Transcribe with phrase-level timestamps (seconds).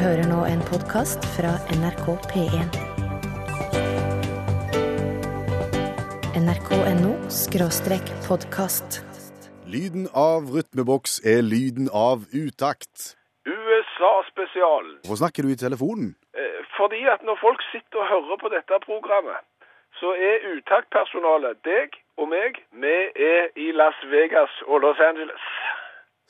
[0.00, 2.76] hører nå en podkast fra NRK P1.
[6.42, 9.02] nrk.no skråstrek podkast.
[9.68, 13.16] Lyden av rytmeboks er lyden av utakt.
[13.46, 14.88] USA-spesial.
[15.04, 16.14] Hvorfor snakker du i telefonen?
[16.34, 19.40] Eh, Fordi at når folk sitter og hører på dette programmet,
[20.00, 22.58] så er utaktpersonalet deg og meg.
[22.72, 22.96] Vi
[23.32, 25.44] er i Las Vegas og Los Angeles.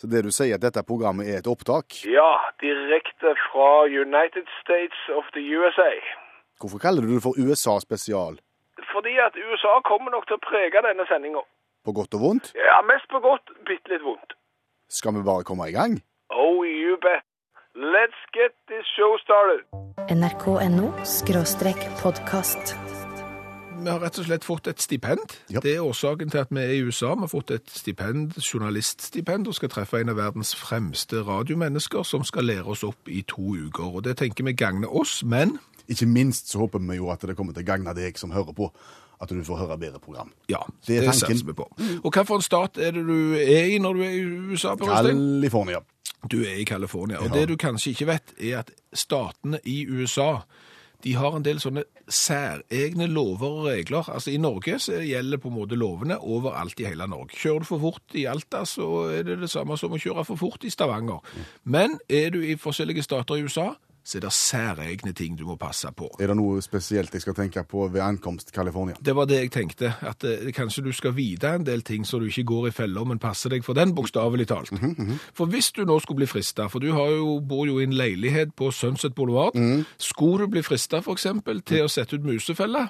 [0.02, 1.94] Så det du sier at dette programmet er et opptak?
[2.10, 5.92] Ja, direkte fra United States of the USA.
[6.58, 8.40] Hvorfor kaller du det for USA spesial?
[8.90, 11.44] Fordi at USA kommer nok til å prege denne sendinga.
[11.86, 12.50] På godt og vondt?
[12.58, 14.34] Ja, mest på godt, bitte litt vondt.
[14.90, 15.94] Skal vi bare komme i gang?
[16.34, 17.22] Oh, you bet.
[17.78, 19.62] Let's get this show started.
[20.10, 20.90] nrk.no
[22.02, 22.74] podkast.
[23.82, 25.32] Vi har rett og slett fått et stipend.
[25.50, 25.60] Ja.
[25.60, 27.14] Det er årsaken til at vi er i USA.
[27.14, 32.24] Vi har fått et stipend, journaliststipend, og skal treffe en av verdens fremste radiomennesker som
[32.24, 33.88] skal lære oss opp i to uker.
[33.98, 35.58] Og det tenker vi gagner oss, men
[35.90, 38.54] Ikke minst så håper vi jo at det kommer til å gagne deg som hører
[38.54, 38.68] på,
[39.20, 40.30] at du får høre bedre program.
[40.48, 41.66] ja, Det er det, satser vi på.
[42.04, 44.22] Og hva for en stat er det du er i når du er i
[44.52, 45.80] USA, California.
[46.30, 47.18] Du er i California.
[47.18, 47.34] Og Ja.
[47.40, 50.44] det du kanskje ikke vet, er at statene i USA
[51.02, 54.08] de har en del sånne særegne lover og regler.
[54.12, 57.36] Altså I Norge så gjelder på en måte lovene overalt i hele Norge.
[57.38, 60.40] Kjører du for fort i Alta, så er det det samme som å kjøre for
[60.40, 61.24] fort i Stavanger.
[61.64, 63.72] Men er du i forskjellige stater i USA,
[64.04, 66.08] så er det særegne ting du må passe på.
[66.20, 68.96] Er det noe spesielt jeg skal tenke på ved ankomst California?
[69.00, 72.18] Det var det jeg tenkte, at eh, kanskje du skal vite en del ting så
[72.18, 74.72] du ikke går i feller, men passer deg for den, bokstavelig talt.
[75.34, 77.94] For hvis du nå skulle bli frista, for du har jo, bor jo i en
[77.94, 79.56] leilighet på Sunset Boulevard,
[79.98, 82.88] skulle du bli frista eksempel til å sette ut musefelle?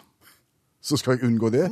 [0.82, 1.68] Så skal jeg unngå det?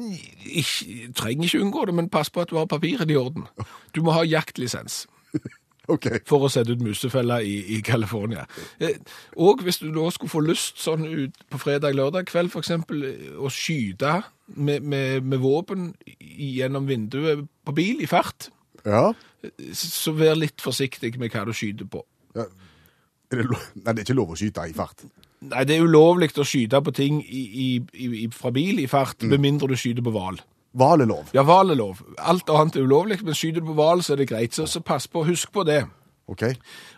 [0.47, 3.49] Jeg trenger ikke unngå det, men pass på at du har papirene i orden.
[3.95, 5.07] Du må ha jaktlisens
[5.95, 6.07] OK.
[6.29, 8.47] for å sette ut musefeller i, i California.
[8.81, 8.97] Eh,
[9.37, 13.51] Og hvis du da skulle få lyst sånn ut på fredag-lørdag kveld, eksempel, eh, å
[13.53, 14.21] skyte
[14.57, 18.49] med, med, med våpen gjennom vinduet på bil i fart,
[18.87, 19.11] Ja.
[19.77, 22.05] så vær litt forsiktig med hva du skyter på.
[22.37, 22.47] ja.
[23.31, 25.05] Er det, Nei, det er ikke lov å skyte i fart.
[25.47, 27.67] Nei, det er ulovlig å skyte på ting i, i,
[28.25, 30.41] i, fra bil i fart, med mindre du skyter på hval.
[30.73, 31.31] Hval er lov.
[31.35, 32.03] Ja, hval er lov.
[32.19, 34.55] Alt annet er ulovlig, men skyter du på hval, så er det greit.
[34.55, 35.83] Så, så pass på, husk på det.
[36.31, 36.43] OK.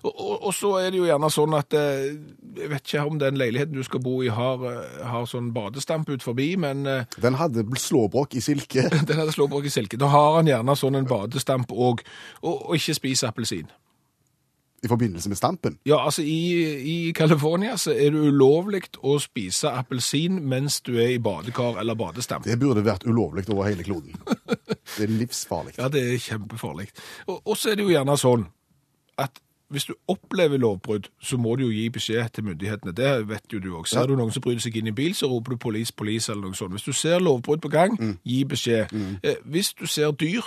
[0.02, 2.10] Og, og, og så er det jo gjerne sånn at eh,
[2.58, 6.10] Jeg vet ikke om den leiligheten du skal bo i har, eh, har sånn badestamp
[6.12, 8.90] ut forbi, men eh, Den hadde slåbrok i silke.
[9.08, 10.00] den hadde slåbrok i silke.
[10.00, 12.04] Da har han gjerne sånn en badestamp òg.
[12.42, 13.72] Og, og ikke spis appelsin.
[14.82, 15.76] I forbindelse med stampen.
[15.86, 16.38] Ja, altså i,
[16.82, 21.94] i California så er det ulovlig å spise appelsin mens du er i badekar eller
[21.94, 22.44] badestamp.
[22.44, 24.16] Det burde vært ulovlig over hele kloden.
[24.98, 25.72] Det er livsfarlig.
[25.78, 26.88] Ja, det er kjempefarlig.
[27.26, 28.42] Og, og så er det jo gjerne sånn
[29.22, 29.38] at
[29.72, 32.92] hvis du opplever lovbrudd, så må du jo gi beskjed til myndighetene.
[32.92, 33.86] Det vet jo du òg.
[33.88, 34.06] Ser Ja.
[34.10, 36.54] du noen som bryter seg inn i bil, så roper du 'police, police' eller noe
[36.58, 36.74] sånt.
[36.76, 38.92] Hvis du ser lovbrudd på gang, gi beskjed.
[39.22, 40.42] Eh, hvis du ser dyr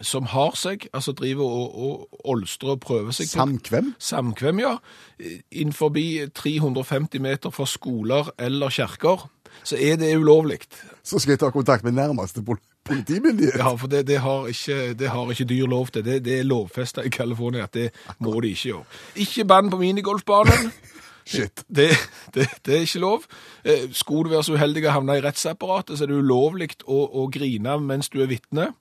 [0.00, 3.94] som har seg, altså driver og, og olstrer og prøver seg på Samkvem?
[3.98, 4.76] Samkvem, ja.
[5.52, 5.94] Innenfor
[6.34, 9.28] 350 meter fra skoler eller kjerker,
[9.62, 10.64] så er det ulovlig.
[11.02, 13.56] Så skal jeg ta kontakt med nærmeste pol politimyndighet.
[13.58, 16.04] Ja, for det, det, har ikke, det har ikke dyr lov til.
[16.04, 18.84] Det, det er lovfesta i California at det må de ikke gjøre.
[19.24, 20.72] Ikke bann på minigolfbanen.
[21.24, 21.64] Shit.
[21.76, 21.88] Det,
[22.34, 23.24] det, det er ikke lov.
[23.64, 27.00] Eh, Skulle du være så uheldig å havne i rettsapparatet, så er det ulovlig å,
[27.08, 28.74] å grine mens du er vitne.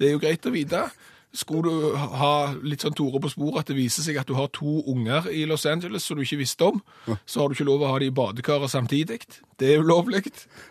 [0.00, 0.86] Det er jo greit å vite.
[1.32, 2.30] Skulle du ha
[2.66, 5.44] litt sånn Tore på sporet at det viser seg at du har to unger i
[5.46, 6.80] Los Angeles som du ikke visste om,
[7.22, 9.20] så har du ikke lov å ha de i badekaret samtidig.
[9.60, 10.24] Det er ulovlig.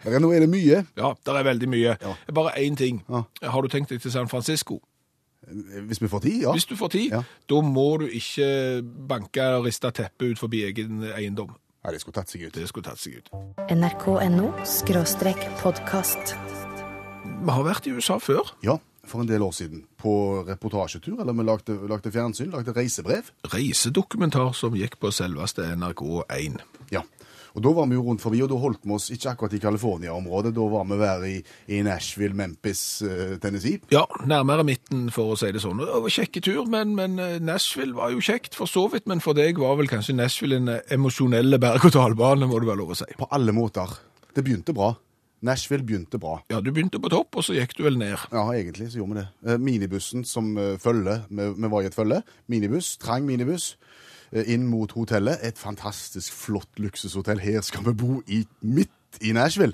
[0.03, 0.81] Er- Nå er det mye.
[0.99, 1.95] Ja, det er veldig mye.
[2.01, 2.15] Ja.
[2.35, 3.03] Bare én ting.
[3.07, 3.23] Ja.
[3.53, 4.81] Har du tenkt deg til San Francisco?
[5.87, 6.51] Hvis vi får tid, ja.
[6.51, 7.23] Hvis du får tid, Ja.
[7.47, 11.55] da må du ikke banke og riste teppet ut forbi egen eiendom.
[11.85, 12.53] Nei, det skulle tatt seg ut.
[12.53, 13.29] Det skulle tatt seg ut.
[13.71, 16.35] nrk.no skråstrek podkast.
[17.45, 18.51] Vi har vært i USA før.
[18.61, 18.77] Ja,
[19.09, 19.83] for en del år siden.
[19.99, 20.13] På
[20.47, 23.31] reportasjetur, eller vi lagde, lagde fjernsyn, lagde reisebrev.
[23.53, 26.61] Reisedokumentar som gikk på selveste NRK1.
[26.93, 27.05] Ja.
[27.57, 29.61] Og da var vi jo rundt forbi, og da holdt vi oss ikke akkurat i
[29.63, 30.51] California-området.
[30.55, 31.37] Da var vi være i,
[31.73, 33.81] i Nashville, Memphis, eh, Tennessee.
[33.93, 35.81] Ja, nærmere midten, for å si det sånn.
[35.81, 39.09] Det var kjekke tur, men, men eh, Nashville var jo kjekt for så vidt.
[39.09, 42.93] Men for deg var vel kanskje Nashville en emosjonell emosjonelle berg-og-dal-bane, må det være lov
[42.93, 43.09] å si.
[43.17, 43.97] På alle måter.
[44.35, 44.93] Det begynte bra.
[45.45, 46.39] Nashville begynte bra.
[46.51, 48.17] Ja, du begynte på topp, og så gikk du vel ned.
[48.33, 49.27] Ja, egentlig så gjorde vi det.
[49.53, 52.21] Eh, Minibussen som eh, følge, vi, vi var i et følge.
[52.51, 53.73] Minibuss, trang minibuss,
[54.33, 55.39] eh, inn mot hotellet.
[55.47, 57.39] Et fantastisk flott luksushotell.
[57.39, 59.73] Her skal vi bo i, midt i Nashville.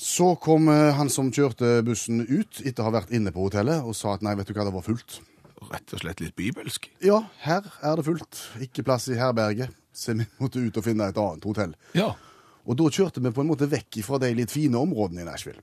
[0.00, 3.92] Så kom han som kjørte bussen ut etter å ha vært inne på hotellet og
[3.98, 5.18] sa at nei, vet du hva, det var fullt.
[5.68, 6.88] rett og slett litt bibelsk.
[7.04, 8.38] Ja, her er det fullt.
[8.64, 9.76] Ikke plass i herberget.
[9.92, 11.74] Så vi måtte ut og finne et annet hotell.
[11.92, 12.14] Ja.
[12.66, 15.62] Og da kjørte vi på en måte vekk fra de litt fine områdene i Nashville.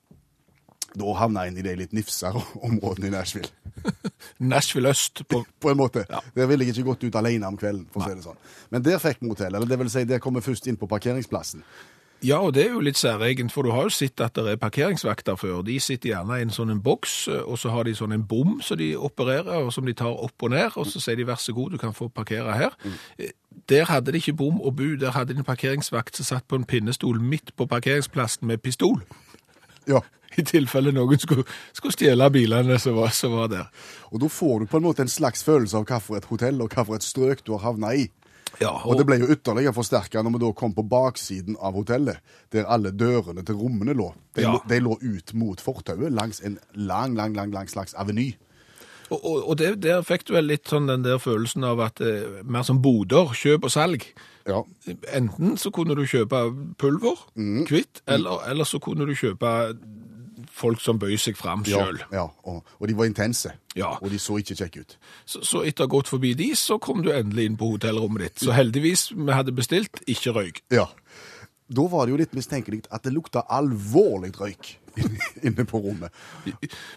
[0.97, 3.51] Da havna jeg inn i de litt nifsere områdene i Nashville.
[4.53, 6.05] Nashville øst på På en måte.
[6.35, 8.41] Der ville jeg ikke gått ut alene om kvelden, for å si det sånn.
[8.73, 9.53] Men der fikk vi hotell.
[9.53, 11.63] Eller det vil si, der kom vi først inn på parkeringsplassen.
[12.25, 14.61] Ja, og det er jo litt særegent, for du har jo sett at det er
[14.61, 15.59] parkeringsvakter før.
[15.65, 18.55] De sitter gjerne i en sånn en boks, og så har de sånn en bom
[18.65, 21.37] som de opererer, og som de tar opp og ned, og så sier de vær
[21.41, 22.73] så god, du kan få parkere her.
[23.21, 23.35] Eh,
[23.69, 26.55] Der hadde de ikke bom og bu, der hadde de en parkeringsvakt som satt på
[26.55, 29.01] en pinnestol midt på parkeringsplassen med pistol.
[29.87, 29.99] Ja.
[30.37, 31.43] I tilfelle noen skulle,
[31.73, 33.67] skulle stjele bilene som var, som var der.
[34.11, 37.03] Og da får du på en måte en slags følelse av hvilket hotell og hvilket
[37.07, 38.07] strøk du har havna i.
[38.61, 42.21] Ja, Og det ble jo ytterligere forsterka når vi da kom på baksiden av hotellet,
[42.53, 44.13] der alle dørene til rommene lå.
[44.33, 44.53] De, Ja.
[44.55, 48.31] lå, de lå ut mot fortauet langs en lang, lang, lang, lang slags aveny.
[49.09, 52.01] Og, og, og det, der fikk du vel litt sånn den der følelsen av at
[52.03, 54.07] eh, mer som boder, kjøp og salg.
[54.47, 54.61] Ja.
[55.15, 56.41] Enten så kunne du kjøpe
[56.79, 57.19] pulver,
[57.67, 59.51] kvitt, eller, eller så kunne du kjøpe
[60.57, 61.99] folk som bøyer seg fram Ja, sjøl.
[62.13, 63.51] ja og, og de var intense.
[63.77, 63.91] Ja.
[64.01, 64.95] Og de så ikke kjekke ut.
[65.29, 68.23] Så, så etter å ha gått forbi de, så kom du endelig inn på hotellrommet
[68.23, 68.45] ditt.
[68.47, 70.63] Så heldigvis, vi hadde bestilt, ikke røyk.
[70.73, 70.87] Ja.
[71.67, 74.77] Da var det jo litt mistenkelig at det lukta alvorlig røyk
[75.45, 76.13] inne på rommet.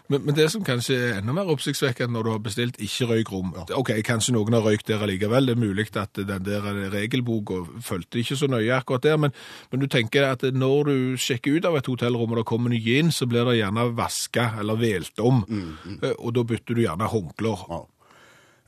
[0.07, 3.51] Men, men det som kanskje er enda mer oppsiktsvekkende når du har bestilt ikke røykrom
[3.77, 8.21] Ok, kanskje noen har røykt der allikevel, det er mulig at den der regelboka fulgte
[8.21, 9.35] ikke så nøye akkurat der, men,
[9.71, 12.97] men du tenker at når du sjekker ut av et hotellrom og det kommer nye
[13.01, 15.43] inn, så blir det gjerne vaska eller velt om,
[16.01, 17.65] Eh, og da bytter du gjerne håndklær.
[17.69, 17.79] Ja.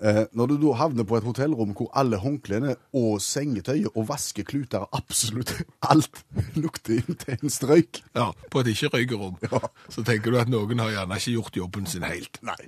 [0.04, 4.84] Eh, når du da havner på et hotellrom hvor alle håndklærne og sengetøyet og vaskekluter,
[4.92, 5.54] absolutt
[5.92, 6.24] alt,
[6.60, 9.38] lukter intenst røyk Ja, på et ikke-røykerom.
[9.48, 9.62] Ja.
[9.88, 12.42] Så tenker du at noen har gjerne ikke gjort jobben sin helt.
[12.44, 12.60] Nei.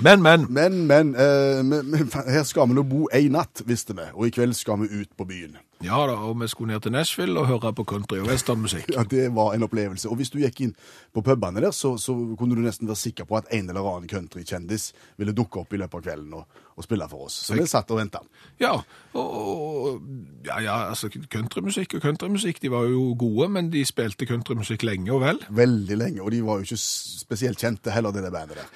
[0.00, 0.48] Men, men.
[0.50, 4.26] Men, men, eh, men, men her skal vi nå bo ei natt, visste vi, og
[4.26, 5.60] i kveld skal vi ut på byen.
[5.82, 8.92] Ja da, og vi skulle ned til Nashville og høre på country og westernmusikk.
[8.94, 10.08] Ja, Det var en opplevelse.
[10.08, 10.74] Og hvis du gikk inn
[11.12, 14.08] på pubene der, så, så kunne du nesten være sikker på at en eller annen
[14.08, 17.40] countrykjendis ville dukke opp i løpet av kvelden og, og spille for oss.
[17.48, 18.22] Så vi satt og venta.
[18.62, 18.76] Ja,
[19.18, 20.00] og,
[20.46, 25.10] ja, ja, altså countrymusikk og countrymusikk, de var jo gode, men de spilte countrymusikk lenge
[25.12, 25.42] og vel.
[25.50, 28.70] Veldig lenge, og de var jo ikke spesielt kjente heller, det der bandet der.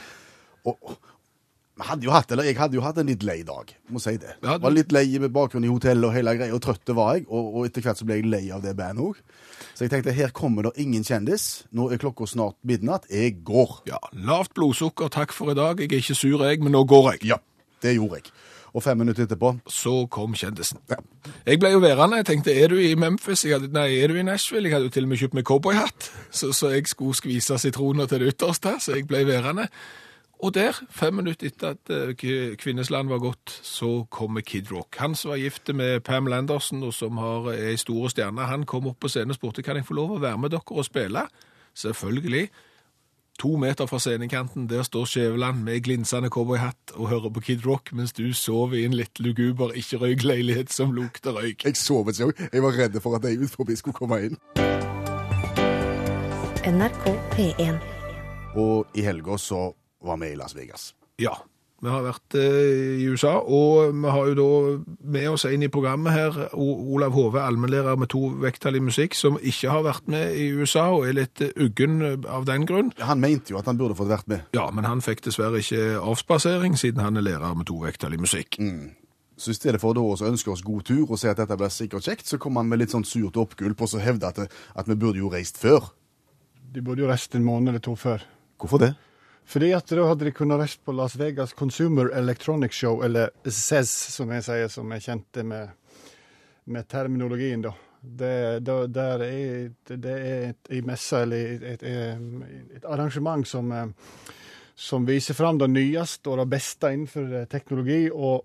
[0.67, 0.99] Og,
[1.84, 4.37] hadde jo hatt, eller jeg hadde jo hatt en litt lei dag, må si det.
[4.43, 7.14] Ja, du- Var litt lei med bakgrunn i hotellet og hele greia, og trøtte var
[7.17, 9.17] jeg, og, og etter hvert så ble jeg lei av det bandet òg.
[9.75, 13.82] Så jeg tenkte her kommer det ingen kjendis, nå er klokka snart midnatt, jeg går.
[13.90, 15.78] Ja, lavt blodsukker, takk for i dag.
[15.81, 17.25] Jeg er ikke sur, jeg, men nå går jeg.
[17.34, 17.37] Ja,
[17.82, 18.32] det gjorde jeg.
[18.76, 20.76] Og fem minutter etterpå Så kom kjendisen.
[21.46, 22.17] Jeg ble jo værende.
[22.20, 23.43] Jeg tenkte, er du i Memphis?
[23.49, 24.69] Hadde, nei, er du i Nashville?
[24.69, 28.06] Jeg hadde jo til og med kjøpt meg cowboyhatt, så, så jeg skulle skvise sitroner
[28.11, 29.69] til det ytterste, så jeg ble værende.
[30.44, 34.97] Og der, fem minutter etter at eh, Kvinnesland var gått, så kommer Kid Rock.
[35.00, 38.67] Han som var gift med Pam Landerson, og som har er ei store stjerne, han
[38.69, 40.85] kom opp på scenen og spurte kan jeg få lov å være med dere og
[40.85, 41.25] spille.
[41.77, 42.50] Selvfølgelig.
[43.38, 47.93] To meter fra scenekanten, der står Skjæveland med glinsende cowboyhatt og hører på Kid Rock,
[47.93, 51.65] mens du sover i en litt luguber ikke-røykleilighet som lukter røyk.
[51.65, 52.44] Jeg sovet ikke òg.
[52.53, 54.41] Jeg var redd for at de utenfor skulle komme inn.
[56.67, 57.05] NRK
[57.37, 57.77] P1.
[58.56, 59.69] Og i helga så
[60.02, 60.94] var med i Las Vegas.
[61.20, 61.37] Ja,
[61.84, 64.44] vi har vært eh, i USA, og vi har jo da
[65.12, 69.36] med oss inn i programmet her Olav Hove, allmennlærer med to vekttall i musikk, som
[69.36, 72.94] ikke har vært med i USA og er litt eh, uggen av den grunn.
[73.05, 74.46] Han mente jo at han burde fått vært med.
[74.56, 78.22] Ja, men han fikk dessverre ikke avspasering, siden han er lærer med to vekttall i
[78.24, 78.56] musikk.
[79.36, 82.08] Så i stedet for å ønske oss god tur og si at dette blir sikkert
[82.08, 84.96] kjekt, så kom han med litt sånn surt oppgulp og så hevde at, at vi
[84.96, 85.91] burde jo reist før.
[86.72, 88.24] De burde jo reist en måned eller to før.
[88.56, 88.94] Hvorfor det?
[89.46, 93.93] Fordi at da hadde de kunnet reist på Las Vegas Consumer Electronic Show, eller CES,
[94.17, 95.70] som jeg sier, som er kjent med,
[96.67, 97.74] med terminologien, da.
[98.06, 102.26] Det, det, der er, det er et, en messe, eller et, et,
[102.76, 104.34] et arrangement som, eh,
[104.74, 108.05] som viser fram det nyeste og det beste innenfor eh, teknologi.
[108.10, 108.44] og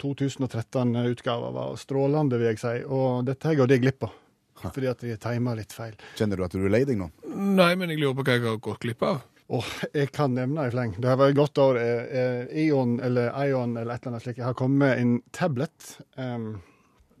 [0.00, 2.74] 2013-utgava var strålende, vil jeg si.
[2.84, 4.16] Og dette har jeg gått glipp av.
[4.64, 5.94] Fordi at jeg tima litt feil.
[6.16, 7.10] Kjenner du at du er lei deg nå?
[7.34, 9.22] Nei, men jeg lurer på hva jeg har gått glipp av.
[9.54, 10.94] Og jeg kan nevne i fleng.
[10.98, 11.78] Det har vært et godt år.
[11.78, 14.40] Eh, eh, Ion eller Ion eller et eller annet slikt.
[14.40, 15.90] Jeg har kommet med en tablet.
[16.18, 16.48] Um,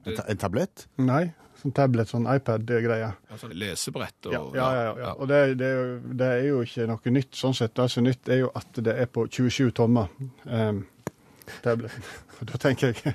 [0.04, 0.82] En, ta en tablett?
[1.00, 1.30] nei,
[1.62, 3.06] sånn tablet, sånn iPad-greie.
[3.32, 5.12] Altså lesebrett og Ja, ja, ja, ja.
[5.16, 7.72] Og det, det, er jo, det er jo ikke noe nytt sånn sett.
[7.78, 10.10] Det som er nytt, er jo at det er på 27 tommer.
[10.44, 10.82] Um,
[11.64, 11.96] tablet.
[12.40, 13.14] Og da tenker jeg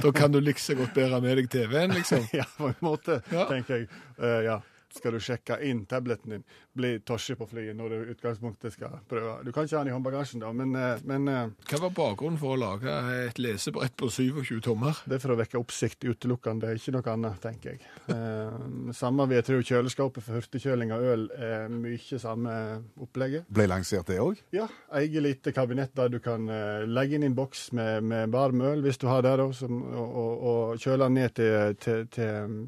[0.00, 2.26] Da kan du like liksom godt bære med deg TV-en, liksom.
[2.40, 3.44] Ja, på en måte, Ja.
[3.52, 3.88] tenker jeg.
[4.18, 4.58] Uh, ja.
[4.96, 6.44] Skal du sjekke inn tableten din,
[6.78, 9.38] blir tosje på flyet når du i utgangspunktet skal prøve.
[9.44, 12.40] Du kan ikke ha den i håndbagasjen, da, men, eh, men eh, Hva var bakgrunnen
[12.40, 12.94] for å lage
[13.26, 15.02] et lesebrett på 27 tommer?
[15.08, 17.82] det er for å vekke oppsikt utelukkende, ikke noe annet, tenker jeg.
[18.12, 22.54] Eh, samme vil jeg tro kjøleskapet for hurtigkjøling av øl er mye samme
[23.00, 23.48] opplegget.
[23.52, 24.40] Ble lansert det òg?
[24.54, 24.68] Ja,
[25.00, 28.84] eget lite kabinett der du kan eh, legge inn en boks med, med varm øl,
[28.84, 32.34] hvis du har det, da, som, og, og, og kjøle den ned til, til, til
[32.44, 32.58] um,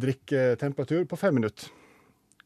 [0.00, 1.59] drikketemperatur på fem minutter.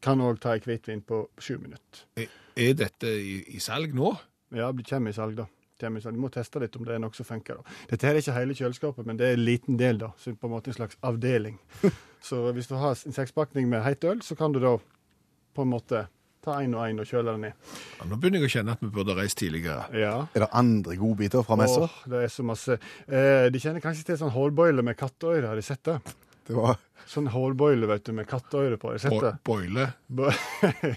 [0.05, 2.05] Kan òg ta ei hvitvin på sju minutter.
[2.21, 4.13] Er- Er dette i, i salg nå?
[4.55, 5.49] Ja, det kommer i salg, da.
[5.81, 6.15] Kommer i salg.
[6.15, 7.57] Du må teste litt om det er noe som funker.
[7.59, 7.73] da.
[7.91, 10.13] Dette her er ikke hele kjøleskapet, men det er en liten del, da.
[10.23, 11.57] Så på en måte en slags avdeling.
[12.25, 15.73] Så hvis du har en sekspakning med heit øl, så kan du da på en
[15.75, 16.05] måte
[16.45, 17.53] ta én og én og kjøle den ned.
[17.99, 19.89] Ja, nå begynner jeg å kjenne at vi burde reist tidligere.
[19.99, 20.15] Ja.
[20.37, 21.89] Er det andre godbiter fra messa?
[21.89, 22.79] Åh, det er så masse.
[23.09, 25.99] Eh, de kjenner kanskje til sånn hårbøyle med katteøyre, har de sett det?
[26.47, 26.77] Det var
[27.09, 28.95] Sånn hårbøyle, vet du, med kattøyre på.
[29.13, 29.91] Bo boile.
[30.17, 30.31] Bø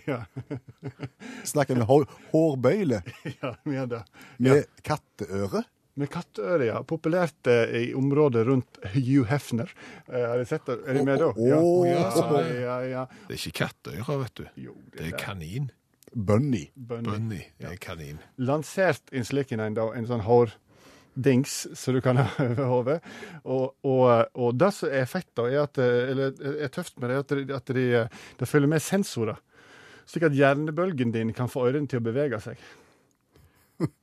[0.07, 0.21] ja,
[1.43, 3.01] Snakker vi hår, hårbøyle
[3.41, 4.03] ja, med det.
[4.39, 5.65] med katteøre?
[5.97, 6.79] Med katteøre, ja.
[6.85, 9.71] Populært eh, i området rundt Hugh Hefner.
[10.05, 10.77] Eh, har de sett det?
[10.85, 11.31] Er de med da?
[11.41, 11.59] Ja.
[11.89, 13.05] Ja, ja, ja.
[13.25, 14.45] Det er ikke katteøre, vet du.
[14.67, 15.71] Jo, Det er kanin.
[16.13, 16.67] Bunny.
[16.75, 17.09] Bunny.
[17.09, 18.21] Bunny er kanin.
[18.39, 20.23] Lansert en slik en, da, en sånn
[21.17, 23.01] hårdings som du kan ha over hodet.
[23.43, 27.17] Og, og, og det som er fett, da, er at, eller er tøft med det,
[27.17, 28.07] at de, at de,
[28.39, 29.37] det følger med sensorer.
[30.07, 32.57] Slik at hjernebølgen din kan få ørene til å bevege seg.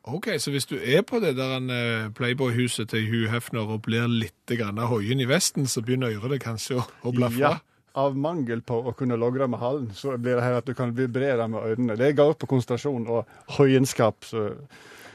[0.07, 4.07] Ok, så hvis du er på det der eh, Playboy-huset til Hugh Hefner og blir
[4.07, 7.41] litt hoien i vesten, så begynner øret kanskje å, å blaffe.
[7.41, 7.57] Ja,
[7.99, 10.95] av mangel på å kunne logre med halen, så blir det her at du kan
[10.95, 11.97] vibrere med ørene.
[11.99, 14.23] Det går på konsentrasjon og høyenskap.
[14.29, 14.53] så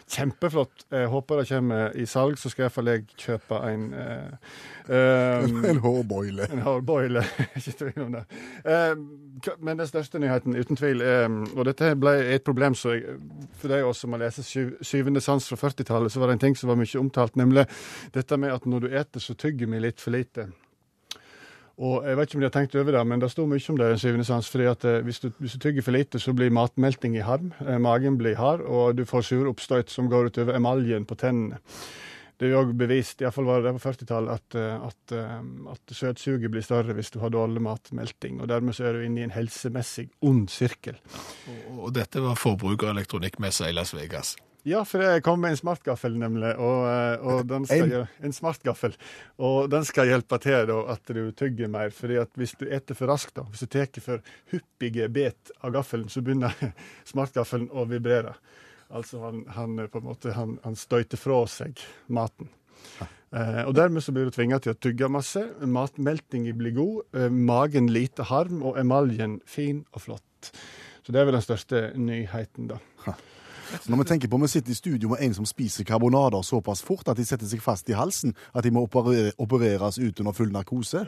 [0.09, 0.85] Kjempeflott.
[0.91, 4.53] Jeg håper det kommer i salg, så skal iallfall jeg kjøpe en eh,
[4.89, 6.47] um, En hårboile.
[6.49, 7.23] En hårboile,
[7.59, 8.23] ikke tvil om det.
[8.65, 8.95] Eh,
[9.61, 13.19] men den største nyheten, uten tvil, er, og dette ble et problem så jeg,
[13.61, 16.39] for de av oss som har lest syv, Syvende sans fra 40-tallet, så var det
[16.39, 17.67] en ting som var mye omtalt, nemlig
[18.15, 20.49] dette med at når du eter, så tygger vi litt for lite.
[21.79, 23.77] Og jeg vet ikke om de har tenkt over det, men det står mye om
[23.79, 24.49] det syvende sans.
[24.51, 27.53] fordi at eh, hvis du, hvis du tygger for lite, så blir matmelting i harm.
[27.63, 31.61] Eh, magen blir hard, og du får sure oppstøt som går utover emaljen på tennene.
[32.39, 35.15] Det er jo også bevist, iallfall var det der på 40-tallet, at, eh, at,
[35.71, 38.41] at søtsuget blir større hvis du har dårlig matmelting.
[38.41, 40.99] Og dermed så er du inne i en helsemessig ond sirkel.
[41.47, 44.35] Og, og dette var forbrukerelektronikkmessa i Las Vegas.
[44.67, 46.51] Ja, for jeg kom med en smartgaffel, nemlig.
[46.59, 48.07] Og, eh, og den skal, En?
[48.27, 48.95] en smartgaffel.
[49.39, 51.89] Og den skal hjelpe til da, at du tygger mer.
[51.95, 54.19] fordi at hvis du eter for raskt, da, hvis du tar for
[54.51, 56.53] hyppige bet av gaffelen, så begynner
[57.11, 58.35] smartgaffelen å vibrere.
[58.89, 62.49] Altså han, han eh, på en måte, han, han støyter fra seg maten.
[63.31, 65.43] Eh, og Dermed så blir du tvinga til å tygge masse.
[65.61, 70.51] Matmeltinga blir god, eh, magen lite harm, og emaljen fin og flott.
[71.05, 72.79] Så det er vel den største nyheten, da.
[73.87, 77.07] Når vi tenker på vi sitter i studio med en som spiser karbonader såpass fort
[77.07, 80.51] at de setter seg fast i halsen, at de må operere, opereres ut under full
[80.53, 81.05] narkose,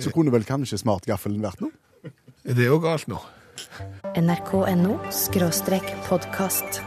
[0.00, 1.74] så kunne vel kanskje smartgaffelen vært noe?
[2.44, 3.18] Det Er jo galt nå?
[4.16, 4.98] nrk.no
[6.08, 6.80] podkast.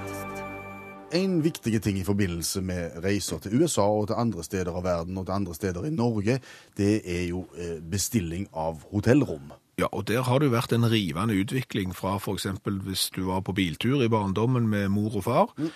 [1.12, 5.18] En viktig ting i forbindelse med reiser til USA og til andre steder av verden
[5.20, 6.40] og til andre steder i Norge,
[6.78, 9.52] det er jo eh, bestilling av hotellrom.
[9.80, 13.42] Ja, og der har det jo vært en rivende utvikling fra eksempel hvis du var
[13.48, 15.54] på biltur i barndommen med mor og far.
[15.58, 15.72] Mm.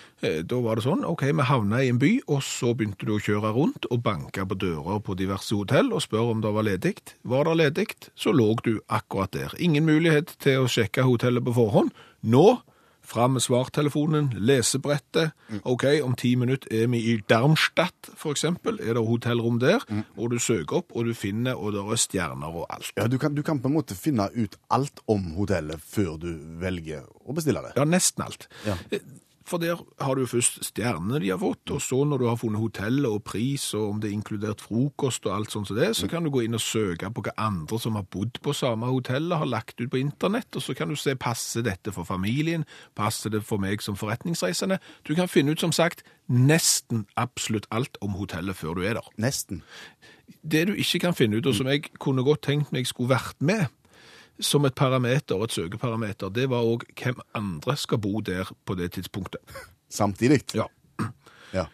[0.46, 3.22] Da var det sånn, ok, vi havna i en by, og så begynte du å
[3.22, 6.94] kjøre rundt og banke på dører på diverse hotell og spørre om det var ledig.
[7.26, 9.56] Var det ledig, så lå du akkurat der.
[9.58, 11.94] Ingen mulighet til å sjekke hotellet på forhånd.
[12.26, 12.46] Nå,
[13.06, 15.34] fram med svartelefonen, lesebrettet.
[15.62, 18.80] Ok, om ti minutter er vi i Darmstadt, eksempel.
[18.82, 19.84] Er det hotellrom der?
[20.16, 22.92] Og du søker opp, og du finner, og det er stjerner og alt.
[22.98, 26.32] Ja, du kan, du kan på en måte finne ut alt om hotellet før du
[26.62, 27.76] velger å bestille det.
[27.78, 28.48] Ja, nesten alt.
[28.66, 28.76] Ja.
[29.46, 32.38] For der har du jo først stjernene de har fått, og så når du har
[32.40, 35.92] funnet hotellet og pris, og om det er inkludert frokost og alt sånt som det,
[35.94, 38.90] så kan du gå inn og søke på hva andre som har bodd på samme
[38.90, 42.66] hotellet har lagt ut på internett, og så kan du se passer dette for familien,
[42.98, 44.80] passer det for meg som forretningsreisende.
[45.06, 49.14] Du kan finne ut, som sagt, nesten absolutt alt om hotellet før du er der.
[49.22, 49.62] Nesten.
[50.42, 53.38] Det du ikke kan finne ut, og som jeg kunne godt tenkt meg skulle vært
[53.38, 53.70] med,
[54.40, 58.92] som et parameter, et søkeparameter, det var òg hvem andre skal bo der på det
[58.98, 59.40] tidspunktet.
[59.88, 60.42] Samtidig.
[60.54, 60.66] Ja.
[61.54, 61.66] Ja.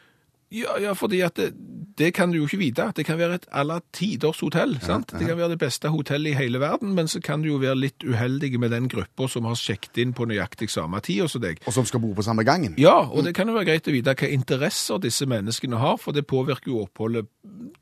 [0.52, 1.54] Ja, ja fordi at det,
[1.98, 2.90] det kan du jo ikke vite.
[2.96, 4.76] Det kan være et alle tiders hotell.
[4.80, 5.12] sant?
[5.12, 7.78] Det kan være det beste hotellet i hele verden, men så kan du jo være
[7.78, 11.62] litt uheldig med den gruppa som har sjekket inn på nøyaktig samme tid som deg.
[11.66, 12.76] Og som skal bo på samme gangen.
[12.78, 16.12] Ja, og det kan jo være greit å vite hva interesser disse menneskene har, for
[16.12, 17.32] det påvirker jo oppholdet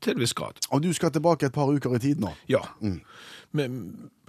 [0.01, 0.63] til en viss grad.
[0.71, 2.31] Og du skal tilbake et par uker i tid nå.
[2.51, 2.63] Ja.
[3.51, 3.81] Men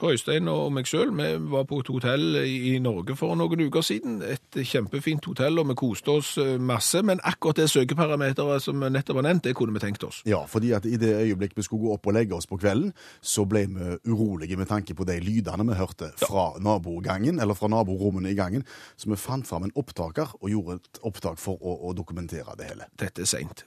[0.02, 1.12] på Øystein og meg sjøl,
[1.52, 4.20] var på et hotell i i Norge for noen uker siden.
[4.26, 7.02] Et kjempefint hotell, og vi koste oss eh, masse.
[7.06, 10.22] Men akkurat det søkeparameteret som nettopp var nevnt, det kunne vi tenkt oss.
[10.28, 12.92] Ja, fordi at i det øyeblikk vi skulle gå opp og legge oss på kvelden,
[13.20, 17.70] så ble vi urolige med tanke på de lydene vi hørte fra nabogangen, eller fra
[17.72, 18.66] naborommene i gangen.
[18.96, 22.72] Så vi fant fram en opptaker og gjorde et opptak for å, å dokumentere det
[22.72, 22.90] hele.
[22.98, 23.66] Dette er seint.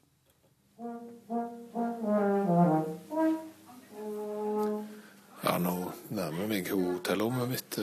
[5.45, 7.75] Ja, nå nærmer meg hotellrommet mitt.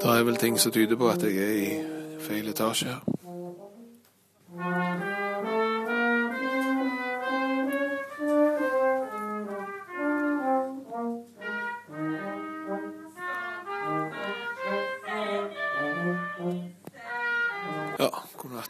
[0.00, 1.68] Det er vel ting som tyder på at jeg er i
[2.20, 3.15] feil etasje her.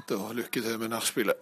[0.07, 1.35] Natt og lykke til med nachspielet.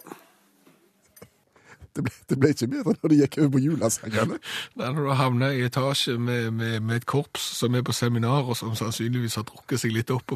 [1.95, 4.39] Det ble, det ble ikke bedre når det gikk over på julesangene.
[4.77, 8.43] Nei, når du havner i etasje med, med, med et korps som er på seminar,
[8.43, 10.35] og som sannsynligvis har drukket seg litt opp på,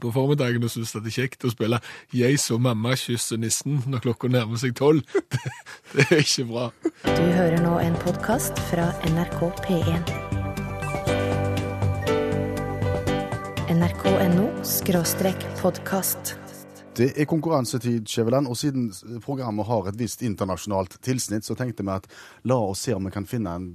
[0.00, 1.80] på formiddagen og syns det er kjekt å spille
[2.12, 5.52] 'Jeg så mamma kysse nissen' når klokka nærmer seg tolv, det,
[5.92, 6.70] det er ikke bra.
[7.04, 10.16] Du hører nå en podkast fra NRK P1.
[13.76, 14.48] nrk.no
[15.60, 16.45] podkast.
[16.96, 18.86] Det er konkurransetid, Skjæveland, og siden
[19.24, 22.06] programmet har et visst internasjonalt tilsnitt, så tenkte vi at
[22.48, 23.66] la oss se om vi kan finne en,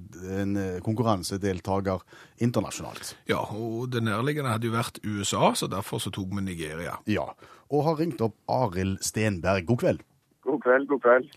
[0.42, 2.02] en konkurransedeltaker
[2.42, 3.14] internasjonalt.
[3.30, 6.98] Ja, og det nærliggende hadde jo vært USA, så derfor så tok vi Nigeria.
[7.06, 7.28] Ja,
[7.70, 9.70] og har ringt opp Arild Stenberg.
[9.70, 10.04] God kveld.
[10.42, 11.30] God kveld, god kveld.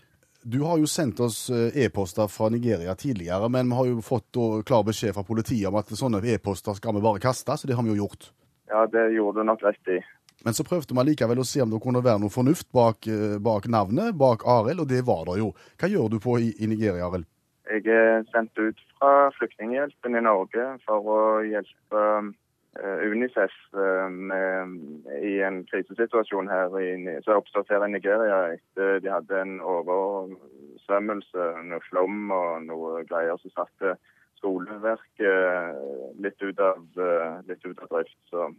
[0.45, 4.37] Du har jo sendt oss eh, e-poster fra Nigeria tidligere, men vi har jo fått
[4.65, 7.85] klar beskjed fra politiet om at sånne e-poster skal vi bare kaste, så det har
[7.85, 8.29] vi jo gjort.
[8.69, 9.97] Ja, det gjorde du nok rett i.
[10.45, 13.37] Men så prøvde vi likevel å se om det kunne være noe fornuft bak, eh,
[13.41, 15.49] bak navnet, bak Arild, og det var det jo.
[15.81, 17.25] Hva gjør du på i, i Nigeria, Arild?
[17.65, 22.03] Jeg er sendt ut fra Flyktninghjelpen i Norge for å hjelpe
[22.77, 24.75] eh, Unicef eh, med,
[25.17, 26.93] i en krisesituasjon her i,
[27.25, 33.41] som oppstått her i Nigeria etter de hadde en oversvømmelse, noe flom og noe greier
[33.41, 33.97] som satte
[34.37, 36.85] skoleverket litt ut av,
[37.49, 38.19] litt ut av drift.
[38.29, 38.51] Så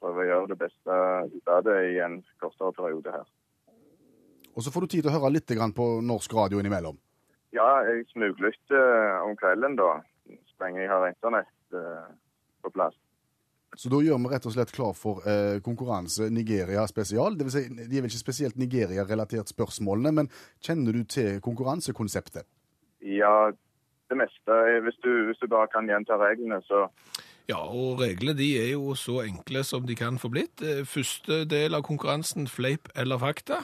[0.00, 0.98] prøver å gjøre det beste
[1.32, 3.26] ut av det i en kortere periode her.
[4.56, 6.96] Og så får du tid til å høre litt på norsk radio innimellom.
[7.52, 12.06] Ja, jeg smuglytter om kvelden da, så lenge jeg har internett eh,
[12.64, 12.96] på plass.
[13.76, 17.36] Så da gjør vi rett og slett klar for eh, konkurranse Nigeria spesial.
[17.36, 20.30] Det vil si, de er vel ikke spesielt Nigeria-relatert spørsmålene, men
[20.64, 22.46] kjenner du til konkurransekonseptet?
[23.04, 23.50] Ja,
[24.08, 24.56] det meste.
[24.72, 26.86] eh, Hvis du, hvis du bare kan gjenta reglene, så
[27.46, 30.62] Ja, og reglene de er jo så enkle som de kan få blitt.
[30.62, 33.60] Eh, Første del av konkurransen, fleip eller fakta.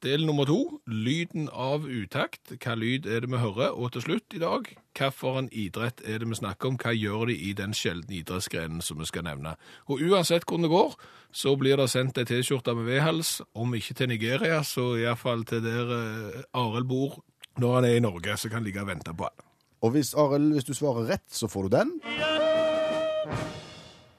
[0.00, 2.54] Del nummer to, lyden av utakt.
[2.62, 3.74] Hva lyd er det vi hører?
[3.76, 6.78] Og til slutt i dag, hvilken idrett er det vi snakker om?
[6.80, 9.56] Hva gjør de i den sjeldne idrettsgrenen som vi skal nevne?
[9.90, 10.94] Og uansett hvordan det går,
[11.36, 15.66] så blir det sendt ei T-skjorte med V-hals, om ikke til Nigeria, så iallfall til
[15.66, 17.20] der eh, Arild bor
[17.60, 19.46] når han er i Norge, så kan han ligge og vente på han.
[19.82, 22.49] Og hvis, Arild, hvis du svarer rett, så får du den.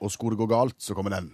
[0.01, 1.31] Og skulle det gå galt, så kommer den.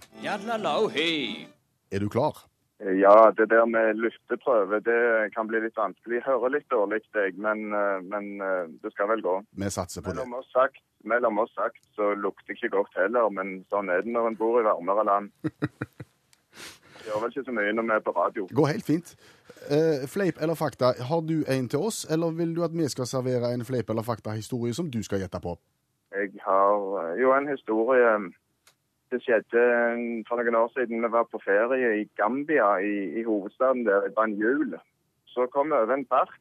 [1.90, 2.48] Er du klar?
[2.78, 6.20] ja, det der med lufteprøve, det kan bli litt vanskelig.
[6.20, 9.34] Jeg hører litt dårlig, jeg, men, eh, men eh, det skal vel gå.
[9.50, 10.22] Vi satser på det.
[10.22, 14.04] Mellom oss sagt, mellom oss sagt så lukter det ikke godt heller, men sånn er
[14.06, 15.32] det når en bor i varmere land.
[16.98, 18.46] Det gjør vel ikke så mye når vi er på radio.
[18.52, 19.12] Går helt fint.
[19.70, 23.08] Uh, fleip eller fakta, har du en til oss, eller vil du at vi skal
[23.08, 25.54] servere en fleip eller fakta-historie som du skal gjette på?
[26.12, 28.12] Jeg har eh, jo en historie
[29.10, 31.02] Det skjedde eh, for noen år siden.
[31.04, 34.76] Vi var på ferie i Gambia, i, i hovedstaden der, i Banjul.
[35.32, 36.40] Så kom vi over en park,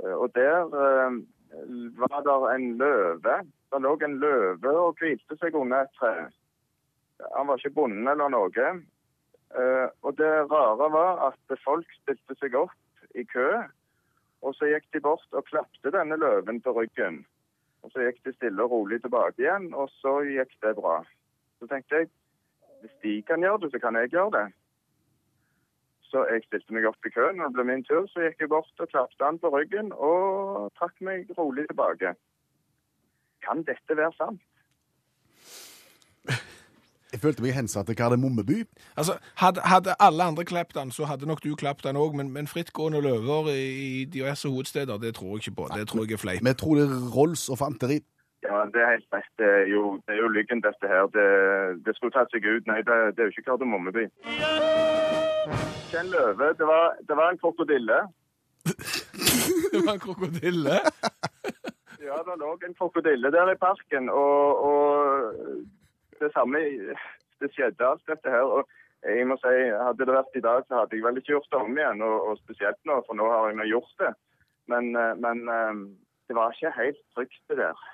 [0.00, 1.16] eh, og der eh,
[2.00, 3.38] var det en løve.
[3.72, 6.12] Det lå en løve og hvilte seg under et tre.
[7.36, 8.68] Han var ikke bonde eller noe.
[10.04, 13.48] Og det rare var at folk stilte seg opp i kø,
[14.44, 17.22] og så gikk de bort og klapte denne løven på ryggen.
[17.82, 20.96] Og så gikk det stille og rolig tilbake igjen, og så gikk det bra.
[21.58, 22.08] Så tenkte jeg,
[22.80, 24.46] hvis de kan gjøre det, så kan jeg gjøre det.
[26.08, 28.52] Så jeg stilte meg opp i køen, og det ble min tur, så gikk jeg
[28.52, 32.14] bort og klapte han på ryggen, og trakk meg rolig tilbake.
[33.44, 34.42] Kan dette være sant?
[37.18, 38.56] Jeg følte meg hensatt til Kardemommeby.
[39.00, 42.30] Altså, hadde, hadde alle andre klappet den, så hadde nok du klappet den òg, men,
[42.30, 45.66] men frittgående løver i, i diverse hovedsteder, det tror jeg ikke på.
[45.74, 46.44] Det tror jeg er fleip.
[46.46, 47.98] Vi tror det er Rolls og fanteri.
[48.46, 49.32] Ja, det er helt rett.
[49.42, 51.10] Det er jo, det er jo lyggen, dette her.
[51.16, 51.26] Det,
[51.86, 52.70] det skulle tatt seg ut.
[52.70, 54.04] Nei, det, det er jo ikke Kardemommeby.
[55.90, 57.98] Kjell Løve, det var, det var en krokodille.
[59.72, 60.78] Det var en krokodille.
[62.08, 64.78] Ja, det lå en krokodille der i parken, og, og
[66.20, 66.60] det samme
[67.38, 68.42] Det skjedde alt dette her.
[68.42, 68.66] og
[69.06, 71.60] jeg må si, Hadde det vært i dag, så hadde jeg vel ikke gjort det
[71.60, 74.10] om igjen, og, og spesielt nå, for nå har jeg nå gjort det.
[74.72, 75.76] Men, eh, men eh,
[76.28, 77.84] det var ikke helt trygt, det der.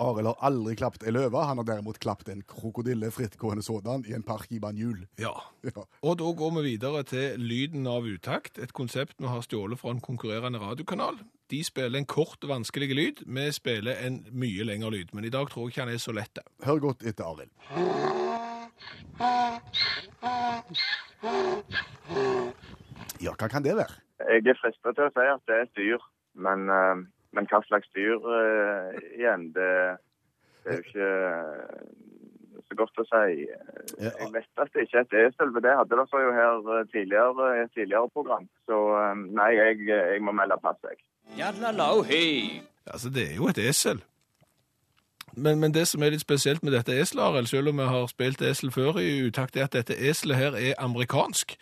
[0.00, 1.42] Arild har aldri klappet ei løve.
[1.44, 5.06] Han har derimot klappet en krokodille frittgående sådan i en park i Banjul.
[5.20, 5.34] Ja.
[5.62, 5.84] Ja.
[6.02, 9.92] Og da går vi videre til Lyden av utakt, et konsept vi har stjålet fra
[9.94, 11.20] en konkurrerende radiokanal.
[11.52, 13.22] De spiller en kort, vanskelig lyd.
[13.26, 16.12] Vi spiller en mye lengre lyd, men i dag tror jeg ikke han er så
[16.16, 16.42] lett.
[16.66, 17.54] Hør godt etter Arild.
[23.22, 24.00] Ja, hva kan det være?
[24.32, 26.02] Jeg er fristet til å si at det er et dyr,
[26.34, 29.72] men, eh, men hva slags dyr uh, igjen, det,
[30.62, 31.86] det er jo ikke eh,
[32.68, 33.46] så godt å si.
[33.98, 36.84] Jeg vet at det ikke er et esel, for det hadde dere jo her eh,
[36.92, 38.46] tidligere i et tidligere program.
[38.68, 38.78] Så
[39.24, 41.02] nei, jeg, jeg må melde pass, jeg.
[42.86, 44.02] Altså, det er jo et esel.
[45.32, 48.42] Men, men det som er litt spesielt med dette eselet, selv om vi har spilt
[48.44, 51.56] esel før i utakt, er at dette eselet her er amerikansk.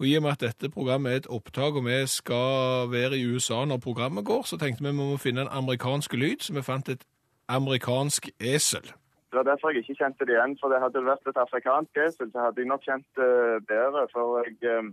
[0.00, 3.26] Og i og med at dette programmet er et opptak, og vi skal være i
[3.28, 6.62] USA når programmet går, så tenkte vi vi må finne en amerikansk lyd, så vi
[6.62, 7.04] fant et
[7.48, 8.92] amerikansk esel.
[9.32, 12.00] Det var derfor jeg ikke kjente det igjen, for det hadde det vært et afrikansk
[12.06, 13.32] esel, så hadde jeg nok kjent det
[13.68, 14.90] bedre, for jeg, eh,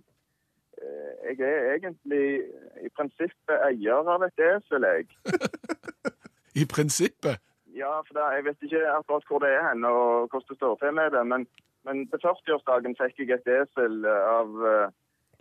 [1.30, 2.26] jeg er egentlig
[2.86, 5.08] i prinsippet eier av et esel, jeg.
[6.62, 7.42] I prinsippet.
[7.76, 10.80] Ja, for da, jeg vet ikke akkurat hvor det er hen og hvordan det står
[10.82, 11.46] til med det, men,
[11.90, 14.92] men på 40-årsdagen fikk jeg et esel av eh,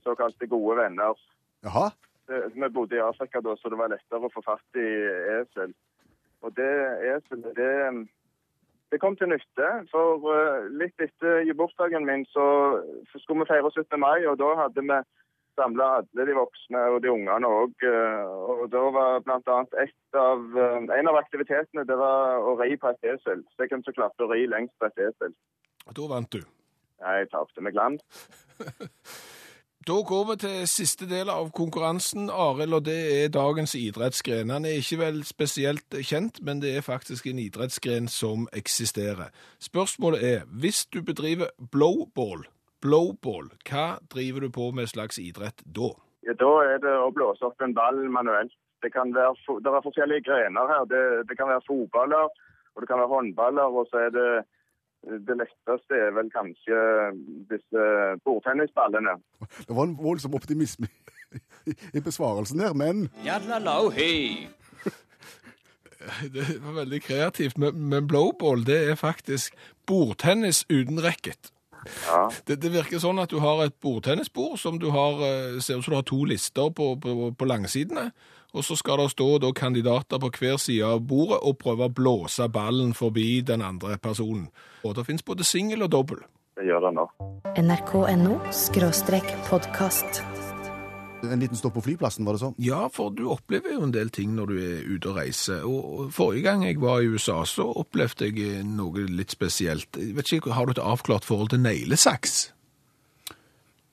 [0.07, 1.19] såkalte gode venner.
[1.67, 1.91] Jaha?
[2.29, 4.87] Vi bodde i Afrika da, så det var lettere å få fatt i
[5.39, 5.75] esel.
[6.45, 6.73] Og det
[7.13, 7.73] eselet, det,
[8.93, 9.69] det kom til nytte.
[9.93, 12.49] For eh, litt etter bursdagen min så,
[13.17, 14.01] skulle vi feire 17.
[14.01, 15.01] mai, og da hadde vi
[15.59, 17.87] samla alle de voksne og de ungene òg.
[18.55, 19.95] Og da var eh,
[20.99, 23.45] en av aktivitetene det var å ri på et esel.
[23.53, 25.37] Så jeg som klarte å ri lengst på et esel.
[25.97, 26.41] Da vant du.
[26.99, 28.03] Jeg tapte med glans.
[29.89, 34.51] Da går vi til siste del av konkurransen, Arild, og det er dagens idrettsgren.
[34.53, 39.31] Han er ikke vel spesielt kjent, men det er faktisk en idrettsgren som eksisterer.
[39.65, 42.45] Spørsmålet er, hvis du bedriver blowball,
[42.85, 45.95] blowball, hva driver du på med slags idrett da?
[46.27, 48.53] Ja, da er det å blåse opp en ball manuelt.
[48.85, 50.85] Det, kan være, det er forskjellige grener her.
[50.91, 52.29] Det, det kan være fotballer,
[52.75, 54.31] og det kan være håndballer, og så er det
[55.07, 56.79] det letteste er vel kanskje
[57.51, 57.85] disse
[58.27, 59.15] bordtennisballene.
[59.63, 60.89] Det var en voldsom optimisme
[61.95, 63.09] i, besvarelsen der, men
[66.35, 69.55] Det var veldig kreativt, men, men blowball det er faktisk
[69.87, 71.51] bordtennis uten racket.
[72.07, 72.29] Ja.
[72.47, 75.87] Det, det virker sånn at du har et bordtennisbord som du har, eh, ser ut
[75.87, 78.11] som du har to lister på, på, på langsidene,
[78.55, 81.93] og så skal det stå da kandidater på hver side av bordet og prøve å
[81.93, 84.49] blåse ballen forbi den andre personen.
[84.85, 86.25] Og det finnes både singel og dobbel.
[86.59, 87.05] Det gjør det nå.
[87.61, 88.39] nrk.no
[89.49, 90.23] podkast.
[91.23, 92.55] en liten stopp på flyplassen, var det sånn?
[92.63, 95.65] Ja, for du opplever jo en del ting når du er ute og reiser.
[95.67, 99.91] Og forrige gang jeg var i USA, så opplevde jeg eh, noe litt spesielt.
[99.99, 102.53] Jeg vet ikke, Har du et avklart forhold til neglesaks?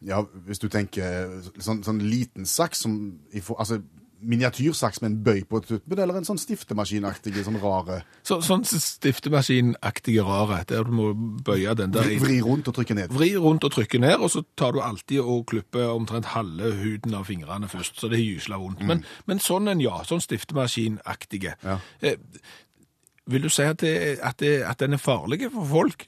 [0.06, 3.82] Ja, hvis du tenker sånn, sånn liten saks som i for, Altså
[4.22, 10.26] miniatyrsaks med en bøy på tuppen, eller en sånn stiftemaskinaktig, sånn rare Så, sånn stiftemaskinaktige
[10.26, 12.10] rare, der du må bøye den der.
[12.10, 12.24] inn.
[12.24, 13.14] Vri rundt og trykke ned.
[13.16, 17.18] Vri rundt og trykke ned, og så tar du alltid og klipper omtrent halve huden
[17.18, 18.84] av fingrene først, så det er gysla vondt.
[18.88, 20.02] Men, men sånn en, ja.
[20.06, 21.56] Sånn stiftemaskinaktige.
[21.66, 21.80] Ja.
[22.02, 22.18] Eh,
[23.26, 26.08] vil du si at, det, at, det, at den er farlig for folk?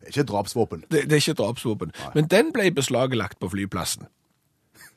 [0.00, 0.84] Det er ikke drapsvåpen.
[0.90, 1.92] Det, det er ikke drapsvåpen.
[2.14, 4.06] Men den ble beslaglagt på flyplassen,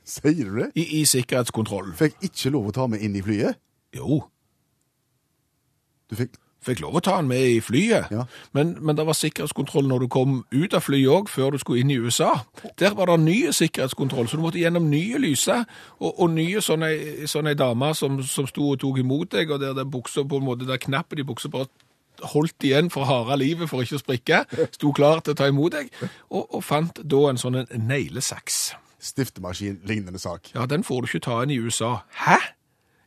[0.10, 0.69] Sier du det?
[0.76, 1.93] i, i sikkerhetskontrollen.
[2.00, 3.60] Fikk ikke lov å ta med inn i flyet?
[3.95, 4.24] Jo,
[6.10, 8.26] Du fikk fikk lov å ta den med i flyet, Ja.
[8.52, 11.80] men, men det var sikkerhetskontroll når du kom ut av flyet òg, før du skulle
[11.86, 12.34] inn i USA.
[12.82, 15.63] Der var det nye sikkerhetskontroll, så du måtte gjennom nye lyser,
[16.02, 16.89] og, og nye sånne,
[17.32, 20.50] sånne damer som, som sto og tok imot deg, og der, der buksa på en
[20.50, 21.69] måte, der knappen i buksa bare
[22.34, 24.41] holdt igjen for harde livet for ikke å sprikke,
[24.76, 25.93] sto klar til å ta imot deg,
[26.28, 28.74] og, og fant da en sånn neglesaks.
[28.99, 30.51] Stiftemaskin-lignende sak.
[30.55, 31.95] Ja, den får du ikke ta inn i USA.
[32.25, 32.38] Hæ?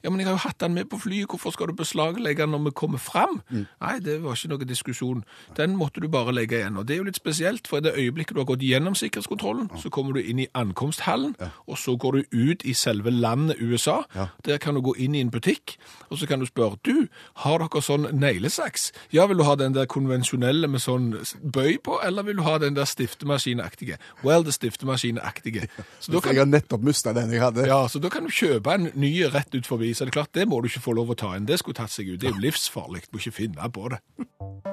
[0.03, 2.51] Ja, men jeg har jo hatt den med på flyet, hvorfor skal du beslaglegge den
[2.55, 3.41] når vi kommer fram?
[3.53, 5.25] Nei, det var ikke noe diskusjon.
[5.57, 6.77] Den måtte du bare legge igjen.
[6.81, 9.71] Og det er jo litt spesielt, for i det øyeblikket du har gått gjennom sikkerhetskontrollen,
[9.79, 11.37] så kommer du inn i ankomsthallen,
[11.67, 14.03] og så går du ut i selve landet USA.
[14.17, 14.27] Ja.
[14.45, 15.77] Der kan du gå inn i en butikk,
[16.11, 17.07] og så kan du spørre, du,
[17.45, 18.91] har dere sånn neglesaks?
[19.15, 21.12] Ja, vil du ha den der konvensjonelle med sånn
[21.43, 23.99] bøy på, eller vil du ha den der stiftemaskinaktige?
[24.25, 25.69] Well, det stiftemaskinaktige.
[26.03, 27.67] Så da kan Jeg har nettopp mista den jeg hadde.
[27.69, 29.91] ja, så da kan du kjøpe en ny rett ut forbi.
[29.94, 31.46] Så det er klart, det må du ikke få lov å ta inn.
[31.48, 32.20] Det skulle tatt seg ut.
[32.20, 33.05] Det er jo livsfarlig.
[33.07, 34.00] Du må ikke finne på det.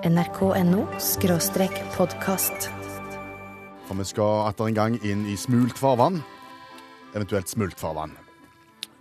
[0.07, 0.85] nrk.no.
[3.89, 6.21] For vi skal atter en gang inn i smult farvann.
[7.15, 8.17] Eventuelt smult farvann.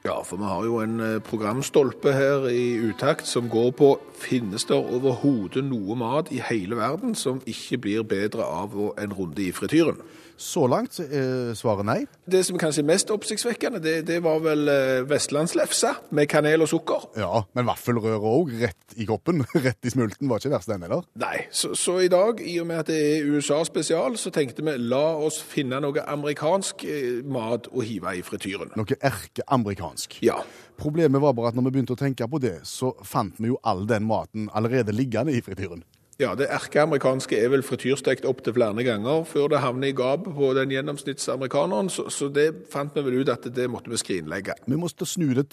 [0.07, 4.64] Ja, for vi har jo en eh, programstolpe her i utakt som går på finnes
[4.68, 9.50] det overhodet noe mat i hele verden som ikke blir bedre av en runde i
[9.52, 9.98] frityren.
[10.38, 11.98] Så langt er svaret nei.
[12.31, 16.70] Det som kanskje er mest oppsiktsvekkende, det, det var vel eh, vestlandslefse med kanel og
[16.70, 17.09] sukker.
[17.18, 19.42] Ja, men vaffelrøret òg, rett i koppen.
[19.68, 20.29] Rett i smulten.
[20.31, 21.03] Var ikke verst den, eller?
[21.18, 24.62] Nei, så, så i dag, i og med at det er USA spesial, så tenkte
[24.62, 28.72] vi la oss finne noe amerikansk eh, mat å hive i frityren.
[28.79, 30.20] Noe erkeamerikansk.
[30.27, 30.38] Ja,
[30.79, 33.57] Problemet var bare at når vi begynte å tenke på det, så fant vi jo
[33.66, 35.83] all den maten allerede liggende i frityren.
[36.18, 40.35] Ja det erkeamerikanske er vel frityrstekt opp til flere ganger før det havner i gapet
[40.35, 44.59] på den gjennomsnittsamerikaneren, så, så det fant vi vel ut at det måtte vi skrinlegge.
[44.66, 45.46] Vi måtte snu det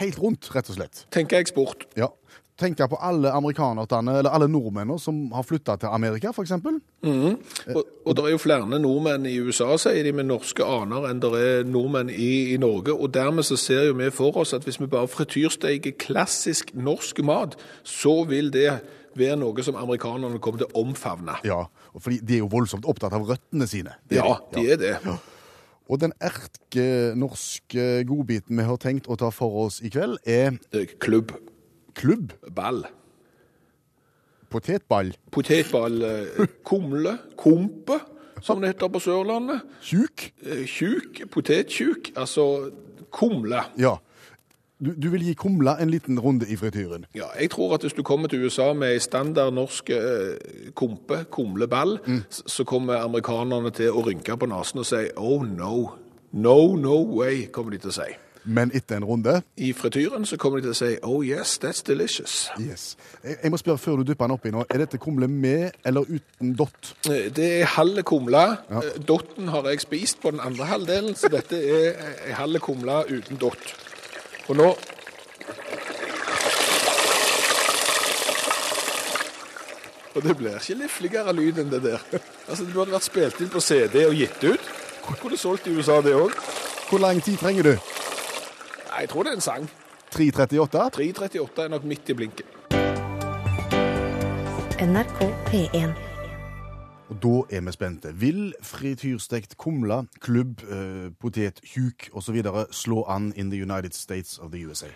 [0.00, 1.06] helt rundt, rett og slett.
[1.14, 1.86] Tenker eksport.
[1.98, 2.10] Ja.
[2.58, 6.52] Tenke på alle amerikanerne, eller alle nordmennene som har flytta til Amerika, f.eks.
[7.72, 11.22] Og, og det er jo flere nordmenn i USA, sier de, med norske aner enn
[11.22, 12.92] det er nordmenn i, i Norge.
[12.92, 17.24] Og dermed så ser jo vi for oss at hvis vi bare frityrsteiker klassisk norsk
[17.26, 17.56] mat,
[17.88, 18.82] så vil det
[19.18, 21.34] være noe som amerikanerne kommer til å omfavne.
[21.44, 23.94] Ja, for fordi de er jo voldsomt opptatt av røttene sine.
[24.10, 24.66] Ja, de.
[24.72, 24.96] er det.
[25.90, 30.56] Og den erkenorske godbiten vi har tenkt å ta for oss i kveld, er
[31.02, 31.32] Klubb.
[31.94, 32.84] klubb, Ball.
[34.52, 36.02] potetball, Potetball.
[36.04, 37.18] eh, Kumle.
[37.36, 38.00] Kompe,
[38.42, 39.62] som det heter på Sørlandet.
[39.82, 40.32] tjuk.
[40.44, 41.22] Eh, Tjuk.
[41.30, 42.12] Potetsjuk.
[42.16, 42.70] Altså
[43.12, 43.64] kumle.
[43.78, 43.96] Ja.
[44.82, 47.04] Du, du vil gi kumla en liten runde i frityren.
[47.14, 51.20] Ja, jeg tror at hvis du kommer til USA med ei standard norsk eh, kompe,
[51.30, 52.22] kumleball, mm.
[52.30, 55.92] så kommer amerikanerne til å rynke på nesen og si oh no,
[56.32, 58.10] no, no way, kommer de til å si.
[58.42, 61.84] Men etter en runde I frityren så kommer de til å si oh yes, that's
[61.86, 62.48] delicious.
[62.58, 62.96] Yes.
[63.22, 64.64] Jeg, jeg må spørre før du dypper den oppi nå.
[64.66, 66.96] Er dette kumle med eller uten dott?
[67.06, 68.42] Eh, Det er halve kumle.
[68.66, 68.82] Ja.
[68.98, 73.38] Dotten har jeg spist på den andre halvdelen, så dette er eh, halve kumle uten
[73.38, 73.76] dott.
[74.52, 74.72] Og nå
[80.12, 82.02] Og det blir ikke lifligere lyd enn det der.
[82.44, 84.66] Altså, Det burde vært spilt inn på CD og gitt ut.
[85.22, 86.36] Kunne solgt i USA, det òg.
[86.90, 87.72] Hvor lang tid trenger du?
[87.72, 89.70] Jeg tror det er en sang.
[90.12, 90.84] 3.38?
[91.00, 92.46] 3.38 er nok midt i blinken.
[94.84, 96.11] NRK P1.
[97.12, 98.12] Og da er vi spente.
[98.16, 102.40] Vil frityrstekt kumle, klubb, eh, potet, huk osv.
[102.72, 104.88] slå an in the United States of the USA?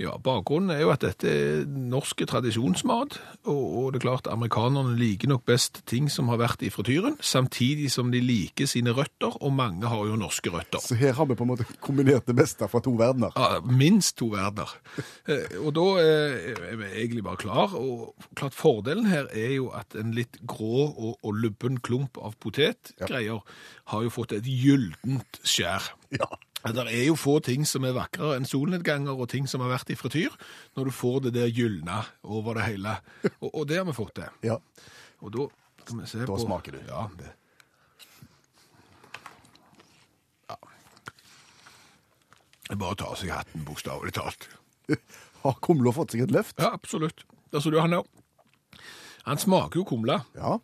[0.00, 4.96] Ja, Bakgrunnen er jo at dette er norske tradisjonsmat, og, og det er klart amerikanerne
[4.98, 9.36] liker nok best ting som har vært i frityren, samtidig som de liker sine røtter,
[9.40, 10.82] og mange har jo norske røtter.
[10.82, 13.30] Så her har vi på en måte kombinert det beste fra to verdener.
[13.38, 14.72] Ja, minst to verdener.
[15.28, 19.94] Eh, Og da er vi egentlig bare klar, og klart fordelen her er jo at
[19.98, 23.40] en litt grå og, og lubben klump av potetgreier
[23.92, 25.92] har jo fått et gyldent skjær.
[26.10, 26.26] Ja.
[26.62, 29.90] Det er jo få ting som er vakrere enn solnedganger og ting som har vært
[29.90, 30.30] i frityr,
[30.76, 32.96] når du får det der gylne over det hele.
[33.40, 34.30] Og, og det har vi fått til.
[34.46, 34.58] ja.
[35.22, 35.46] Og da
[35.84, 36.78] skal vi se Da på smaker du.
[36.88, 37.28] Ja, det.
[40.50, 40.56] Ja.
[42.66, 44.48] Det er bare å ta av seg hatten, bokstavelig talt.
[45.44, 46.58] Har kumla fått seg et løft?
[46.58, 47.22] Ja, absolutt.
[47.54, 48.06] Der så du han òg.
[49.26, 50.56] Han smaker jo kumle, Ja.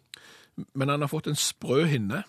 [0.75, 2.23] Men han har fått en sprø hinne.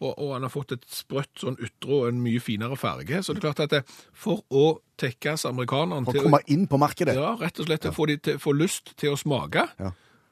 [0.00, 3.22] og, og han har fått et sprøtt sånn ytre og en mye finere farge.
[3.22, 3.82] Så det er klart at det,
[4.16, 7.14] for å tekkes amerikanerne For å komme inn på markedet.
[7.18, 9.90] Ja, rett og slett å få til, få lyst til å smake, Ja.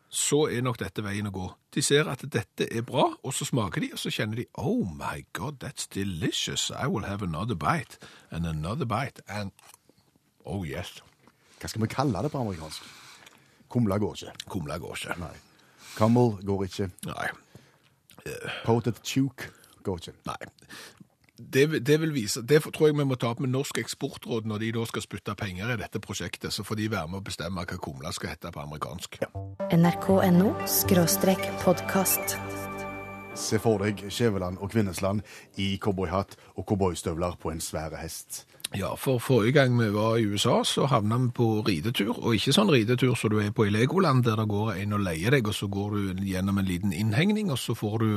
[0.09, 1.49] så er nok dette veien å gå.
[1.77, 4.87] De ser at dette er bra, og så smaker de, og så kjenner de Oh
[4.89, 6.71] my God, that's delicious.
[6.71, 7.99] I will have another bite
[8.31, 9.53] and another bite and
[10.49, 11.03] Oh yes.
[11.61, 12.83] Hva skal vi kalle det på amerikansk?
[13.69, 14.33] Kumla går ikke.
[14.49, 15.19] Kumla går ikke.
[15.21, 15.35] Nei.
[15.97, 16.91] Camel går ikke.
[17.09, 17.29] Nei.
[18.65, 19.49] Potet chuk
[19.87, 20.17] går ikke.
[20.29, 20.41] Nei.
[21.39, 24.59] Det, det vil vise, det tror jeg vi må ta opp med Norsk Eksportråd når
[24.65, 26.51] de da skal spytte penger i dette prosjektet.
[26.51, 29.21] Så får de være med å bestemme hva kumla skal hete på amerikansk.
[29.71, 32.35] nrk.no skråstrek podkast.
[33.39, 35.23] Se for deg Skjæveland og Kvinnesland
[35.63, 38.43] i cowboyhatt og cowboystøvler på en svære hest.
[38.77, 42.19] Ja, for forrige gang vi var i USA, så havna vi på ridetur.
[42.19, 45.05] Og ikke sånn ridetur som du er på i Legoland, der det går en og
[45.07, 48.11] leier deg, og så går du gjennom en liten innhegning, og så får du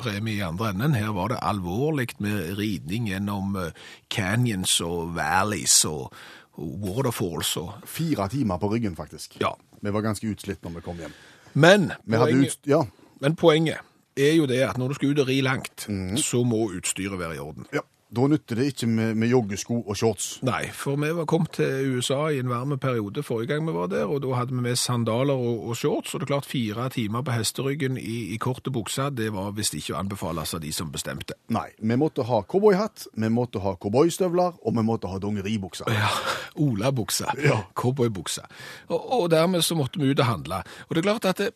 [0.00, 0.96] premie i andre enden.
[0.96, 3.76] Her var det alvorlig med ridning gjennom eh,
[4.12, 6.08] canyons og valleys og,
[6.56, 9.36] waterfalls og Fire timer på ryggen, faktisk.
[9.42, 9.50] Ja.
[9.82, 11.12] Vi var ganske utslitt når vi kom hjem.
[11.52, 12.56] Men poenget.
[12.64, 12.80] Ja.
[13.20, 13.84] men poenget
[14.16, 15.84] er jo det at når du skal ut og ri langt,
[16.16, 17.68] så må utstyret være i orden.
[17.76, 17.84] ja.
[18.14, 20.26] Da nytter det ikke med, med joggesko og shorts.
[20.46, 23.88] Nei, for vi var kommet til USA i en varm periode forrige gang vi var
[23.90, 26.86] der, og da hadde vi med sandaler og, og shorts, og det er klart fire
[26.94, 30.70] timer på hesteryggen i, i korte bukser, det var visst ikke å anbefale av de
[30.72, 31.34] som bestemte.
[31.50, 35.90] Nei, vi måtte ha cowboyhatt, vi måtte ha cowboystøvler, og vi måtte ha dongeribukser.
[35.90, 36.12] Ja,
[36.66, 37.58] olabukser, Ja.
[37.74, 38.46] cowboybukser.
[38.88, 40.62] Og, og dermed så måtte vi ut og handle.
[40.86, 41.50] Og det er klart at det,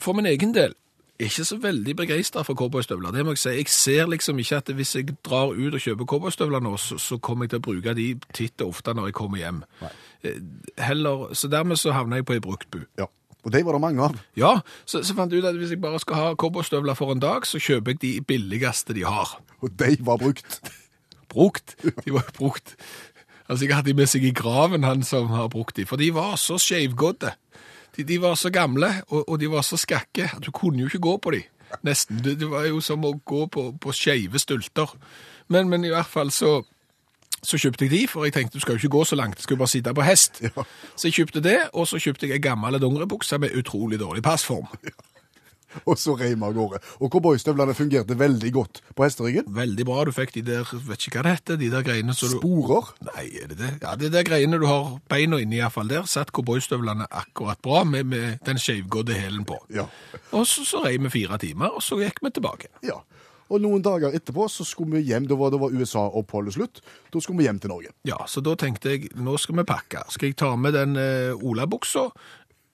[0.00, 0.72] for min egen del,
[1.22, 3.14] er ikke så veldig begeistra for cowboystøvler.
[3.14, 3.54] Det må jeg si.
[3.60, 7.18] Jeg ser liksom ikke at hvis jeg drar ut og kjøper cowboystøvler nå, så, så
[7.22, 8.06] kommer jeg til å bruke de
[8.36, 9.62] titt og ofte når jeg kommer hjem.
[10.22, 10.38] Eh,
[10.82, 12.80] Heller, så dermed så havner jeg på ei bruktbu.
[13.00, 13.08] Ja.
[13.42, 14.18] Og de var det mange av.
[14.38, 14.52] Ja,
[14.86, 17.46] så, så fant jeg ut at hvis jeg bare skal ha cowboystøvler for en dag,
[17.48, 19.34] så kjøper jeg de billigste de har.
[19.62, 20.60] Og de var brukt.
[21.32, 21.74] Brukt.
[21.82, 22.74] De var brukt.
[23.48, 26.10] Altså, jeg hadde de med seg i graven, han som har brukt de, for de
[26.12, 27.30] var så skeivgådde.
[27.96, 30.90] De, de var så gamle, og, og de var så skakke, at du kunne jo
[30.90, 31.42] ikke gå på de.
[31.84, 32.20] Nesten.
[32.24, 34.92] Det, det var jo som å gå på, på skeive stulter.
[35.52, 36.60] Men, men i hvert fall så,
[37.42, 39.44] så kjøpte jeg de, for jeg tenkte du skal jo ikke gå så langt, du
[39.44, 40.42] skal jo bare sitte på hest.
[40.44, 40.66] Ja.
[40.96, 44.68] Så jeg kjøpte det, og så kjøpte jeg en gammel dongeribukse med utrolig dårlig passform.
[45.88, 46.80] Og så rei vi av gårde.
[47.00, 49.48] Og cowboystøvlene fungerte veldig godt på hesteryggen.
[49.56, 52.32] Veldig bra, du fikk de der, vet ikke hva det heter, de der greiene som
[52.32, 52.38] du...
[52.40, 52.92] Sporer.
[53.12, 53.72] Nei, er det det?
[53.84, 56.08] Ja, det er der greiene du har beina inni i hvert fall der.
[56.10, 59.60] Satt cowboystøvlene akkurat bra med, med den skeivgåtte hælen på.
[59.72, 59.88] Ja.
[60.32, 62.72] Og så, så rei vi fire timer, og så gikk vi tilbake.
[62.86, 63.00] ja.
[63.52, 65.26] Og noen dager etterpå så skulle vi hjem.
[65.28, 66.80] Da var var USA-oppholdet slutt.
[67.12, 67.92] Da skulle vi hjem til Norge.
[68.08, 70.06] Ja, så da tenkte jeg, nå skal vi pakke.
[70.12, 72.08] Skal jeg ta med den eh, olabuksa?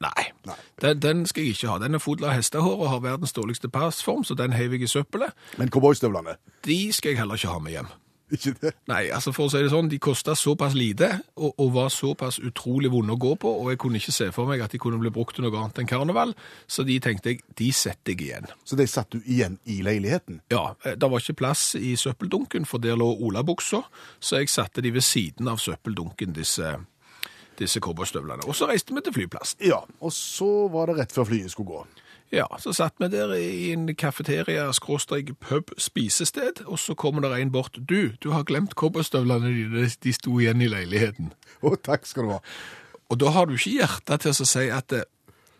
[0.00, 0.54] Nei.
[0.82, 1.78] Den, den skal jeg ikke ha.
[1.82, 4.92] Den er full av hestehår og har verdens dårligste passform, så den heiver jeg i
[4.92, 5.34] søppelet.
[5.58, 7.88] Men cowboystøvlene, De skal jeg heller ikke ha med hjem.
[8.30, 8.74] ikke det?
[8.90, 12.36] Nei, altså for å si det sånn, de kosta såpass lite og, og var såpass
[12.44, 15.00] utrolig vonde å gå på, og jeg kunne ikke se for meg at de kunne
[15.00, 16.34] bli brukt til noe annet enn karneval,
[16.68, 18.50] så de tenkte jeg, de setter jeg igjen.
[18.68, 20.42] Så de satt du igjen i leiligheten.
[20.52, 23.82] Ja, eh, det var ikke plass i søppeldunken, for der lå olabuksa,
[24.20, 26.76] så jeg satte de ved siden av søppeldunken, disse,
[27.58, 28.46] disse cowboystøvlene.
[28.48, 29.62] Og så reiste vi til flyplassen.
[29.66, 29.82] Ja.
[30.00, 31.86] Og så var det rett før flyet skulle gå.
[32.32, 37.38] Ja, så satt vi der i en kafeteria, skråstrek pub, spisested, og så kommer det
[37.40, 37.78] en bort.
[37.80, 41.32] Du, du har glemt cowboystøvlene dine, de sto igjen i leiligheten.
[41.64, 42.42] Å, takk skal du ha.
[43.08, 45.08] Og da har du ikke hjerte til å si at eh,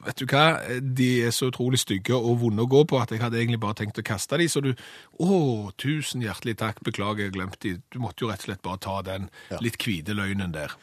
[0.05, 0.45] vet du hva,
[0.81, 3.81] de er så utrolig stygge og vonde å gå på at jeg hadde egentlig bare
[3.81, 4.75] tenkt å kaste de, så du,
[5.25, 7.79] å, tusen hjertelig takk, beklager, jeg glemte de.
[7.89, 9.31] Du måtte jo rett og slett bare ta den
[9.65, 10.77] litt kvide løgnen der.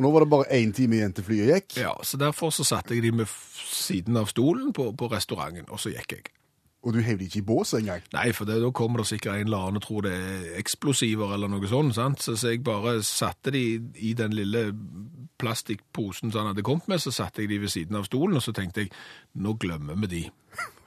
[0.00, 1.74] Og nå var det bare én time igjen til flyet gikk.
[1.82, 3.28] Ja, så derfor så satte jeg de med
[3.68, 6.30] siden av stolen på, på restauranten, og så gikk jeg.
[6.80, 8.00] Og du heiv de ikke i bås engang.
[8.14, 11.34] Nei, for det, da kommer det sikkert en eller annen og tror det er eksplosiver
[11.36, 12.24] eller noe sånt, sant?
[12.24, 13.60] Så, så jeg bare satte de
[14.00, 14.70] i den lille
[15.36, 18.46] plastikkposen som han hadde kommet med, så satte jeg de ved siden av stolen, og
[18.46, 18.94] så tenkte jeg,
[19.36, 20.22] nå glemmer vi de.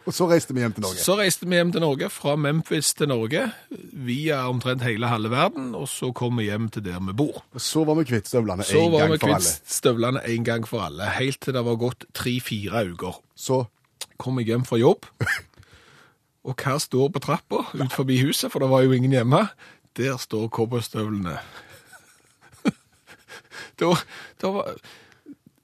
[0.04, 1.00] Og så reiste vi hjem til Norge.
[1.00, 5.70] Så reiste vi hjem til Norge, fra Memphis til Norge, via omtrent hele halve verden,
[5.80, 7.40] og så kom vi hjem til der vi bor.
[7.56, 9.54] Så var vi kvitt støvlene Så en var gang vi for kvitt alle.
[9.78, 13.22] støvlene én gang for alle, helt til det var gått tre-fire uker.
[13.36, 13.64] Så
[14.20, 15.08] kom jeg hjem fra jobb,
[16.48, 19.46] og hva står på trappa ut forbi huset, for det var jo ingen hjemme?
[19.96, 21.38] Der står cowboystøvlene.
[23.80, 23.96] da,
[24.42, 24.76] da var...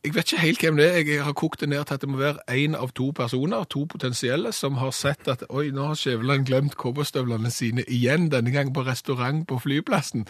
[0.05, 1.01] Jeg vet ikke helt hvem det er.
[1.03, 3.83] Jeg har kokt det ned til at det må være én av to personer, to
[3.83, 8.71] potensielle, som har sett at oi, nå har Skjæveland glemt cowboystøvlene sine igjen, denne gang
[8.73, 10.23] på restaurant på flyplassen.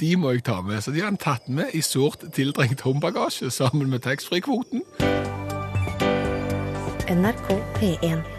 [0.00, 0.84] De må jeg ta med.
[0.84, 4.84] Så de har han tatt med i sårt tiltrengt håndbagasje sammen med taxfree-kvoten.
[7.08, 7.48] NRK
[7.80, 8.35] P1.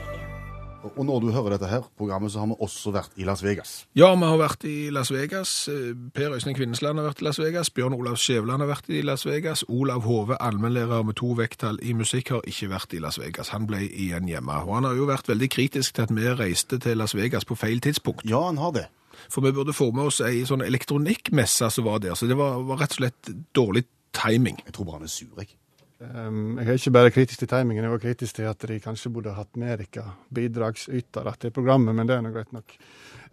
[0.97, 3.73] Og når du hører dette her programmet, så har vi også vært i Las Vegas.
[3.95, 5.51] Ja, vi har vært i Las Vegas.
[5.69, 7.69] Eh, Per Øystein Kvinnesland har vært i Las Vegas.
[7.69, 9.63] Bjørn Olav Skjæveland har vært i Las Vegas.
[9.69, 13.53] Olav Hove, allmennlærer med to vekttall i musikk, har ikke vært i Las Vegas.
[13.53, 14.57] Han ble igjen hjemme.
[14.65, 17.55] Og han har jo vært veldig kritisk til at vi reiste til Las Vegas på
[17.55, 18.25] feil tidspunkt.
[18.25, 18.87] Ja, han har det.
[19.29, 22.17] For vi burde få med oss ei sånn elektronikkmesse som var der.
[22.17, 23.85] Så det var, var rett og slett dårlig
[24.17, 24.57] timing.
[24.65, 25.53] Jeg tror bare han er sur, jeg.
[25.97, 29.09] Um, jeg er ikke bare kritisk til timingen, jeg var kritisk til at de kanskje
[29.09, 32.75] burde hatt mer bidragsyter bidragsytere til programmet, men det er nå greit nok.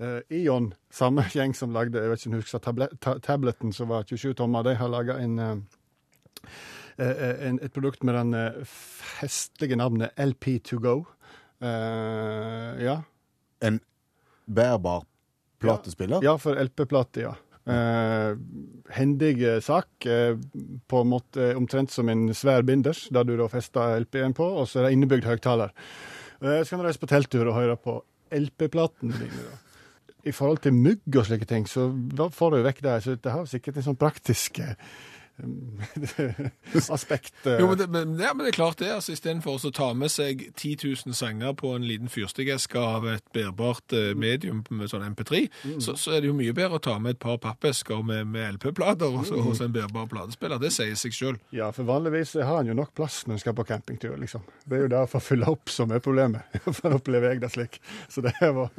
[0.00, 3.92] Uh, Ion, samme gjeng som lagde jeg vet ikke om du husker, ta tableten som
[3.92, 6.48] var 27 tommer, de har laga en, uh,
[7.04, 11.02] uh, en, et produkt med den festlige navnet LP2Go.
[11.60, 13.02] Uh, ja.
[13.60, 13.80] En
[14.46, 15.04] bærbar
[15.60, 16.24] platespiller.
[16.24, 17.36] ja, for LP-plate, ja.
[17.64, 18.36] Eh,
[18.92, 20.36] hendig eh, sak, eh,
[20.86, 24.68] på en måte omtrent som en svær binders, der du da fester LP-en på, og
[24.68, 25.72] så er det innebygd høyttaler.
[26.42, 27.98] Eh, så kan du reise på telttur og høre på
[28.34, 29.46] LP-platene dine.
[29.48, 29.60] da.
[30.24, 33.00] I forhold til mugg og slike ting, så da får du vekk det.
[33.04, 34.60] Så det har sikkert en sånn praktisk
[36.90, 37.34] aspekt.
[37.46, 37.56] eh.
[37.60, 38.90] Jo, men det, men, ja, men det er klart det.
[38.94, 40.76] altså Istedenfor å ta med seg 10
[41.06, 45.44] 000 sanger på en liten fyrstikkeske av et bærbart eh, medium med sånn MP3,
[45.82, 48.56] så, så er det jo mye bedre å ta med et par pappesker med, med
[48.58, 50.60] LP-plater så hos en bærbar platespiller.
[50.62, 51.38] Det sier seg sjøl.
[51.54, 54.44] Ja, for vanligvis har en jo nok plass når en skal på campingtur, liksom.
[54.64, 56.46] Det er jo derfor å fylle opp som er problemet.
[56.74, 57.76] For opplever jeg det slik.
[58.10, 58.70] Så det var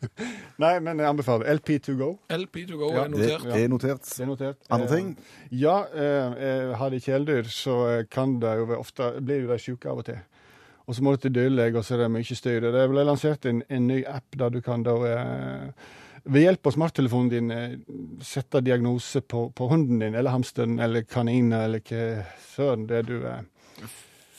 [0.62, 2.10] Nei, men jeg anbefaler LP2 go.
[2.32, 3.46] LP2Go Ja, er Det notert.
[3.56, 4.04] er notert.
[4.10, 4.60] Det er notert.
[4.70, 5.08] Andre Eh, ting?
[5.54, 9.90] Ja, eh, eh, har de kjæledyr, så eh, kan de jo ofte blir de syke
[9.90, 10.20] av og til.
[10.88, 12.64] Og så må du til dyrlege, og så er det mye styr.
[12.74, 15.90] Det ble lansert en, en ny app der du kan da eh,
[16.24, 17.76] ved hjelp av smarttelefonen din eh,
[18.26, 23.08] sette diagnose på, på hunden din, eller hamsteren, eller kaninen, eller hva søren det er
[23.08, 23.44] du eh,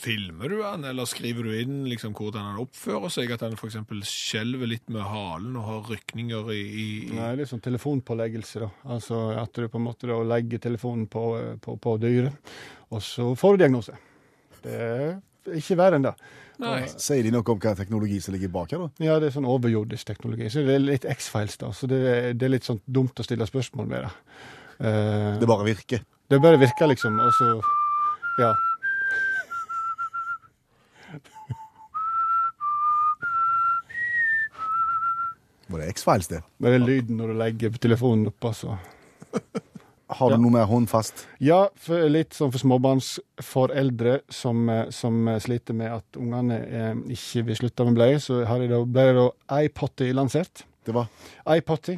[0.01, 3.31] Filmer du han, eller skriver du inn liksom hvordan han oppfører seg?
[3.35, 3.75] At han f.eks.
[4.09, 8.69] skjelver litt med halen og har rykninger i, i, i Nei, litt sånn telefonpåleggelse, da.
[8.95, 11.25] Altså at du på en måte da legger telefonen på,
[11.61, 12.53] på, på dyret,
[12.89, 13.97] og så får du diagnose.
[14.65, 16.15] Det er ikke verre enn det.
[16.61, 16.81] Nei.
[17.01, 19.05] Sier de noe om hva teknologi som ligger bak her, da?
[19.05, 20.49] Ja, det er sånn overjordisk teknologi.
[20.53, 21.71] Så det er litt X-Files, da.
[21.73, 24.11] Så det er, det er litt sånn dumt å stille spørsmål med det.
[24.81, 26.03] Uh, Det bare virker.
[26.29, 27.53] det bare virker, liksom, og så
[28.41, 28.51] Ja.
[35.71, 36.41] Var det X-Files, det?
[36.61, 38.77] Bare lyden når du legger telefonen opp, altså.
[40.11, 40.39] Har du Ja.
[40.43, 41.21] noe mer håndfast?
[41.39, 41.69] Ja,
[42.11, 47.55] litt sånn for småbarnsforeldre som, eh, som eh, sliter med at ungene eh, ikke vil
[47.61, 50.65] slutte med bleie, så har jeg da, ble det da iPotty lansert.
[50.83, 51.07] Det var
[51.47, 51.95] iPotty.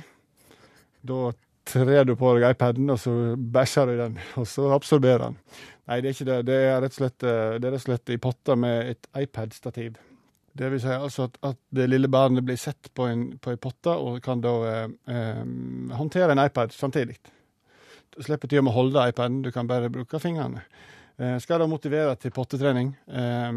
[1.01, 1.31] Da
[1.65, 5.39] trer du på deg iPaden, og så bæsjer du i den, og så absorberer den.
[5.89, 6.37] Nei, det er ikke det.
[6.47, 9.09] Det er rett og slett, eh, det er rett og slett i potta med et
[9.25, 9.97] iPad-stativ.
[10.53, 13.61] Det vil si altså at, at det lille barnet blir sett på en, på en
[13.61, 15.43] potte, og kan da eh, eh,
[15.97, 17.17] håndtere en iPad samtidig.
[18.13, 20.61] Du slipper til å holde iPaden, du kan bare bruke fingrene.
[21.17, 22.93] Eh, skal da motivere til pottetrening.
[23.09, 23.49] Eh,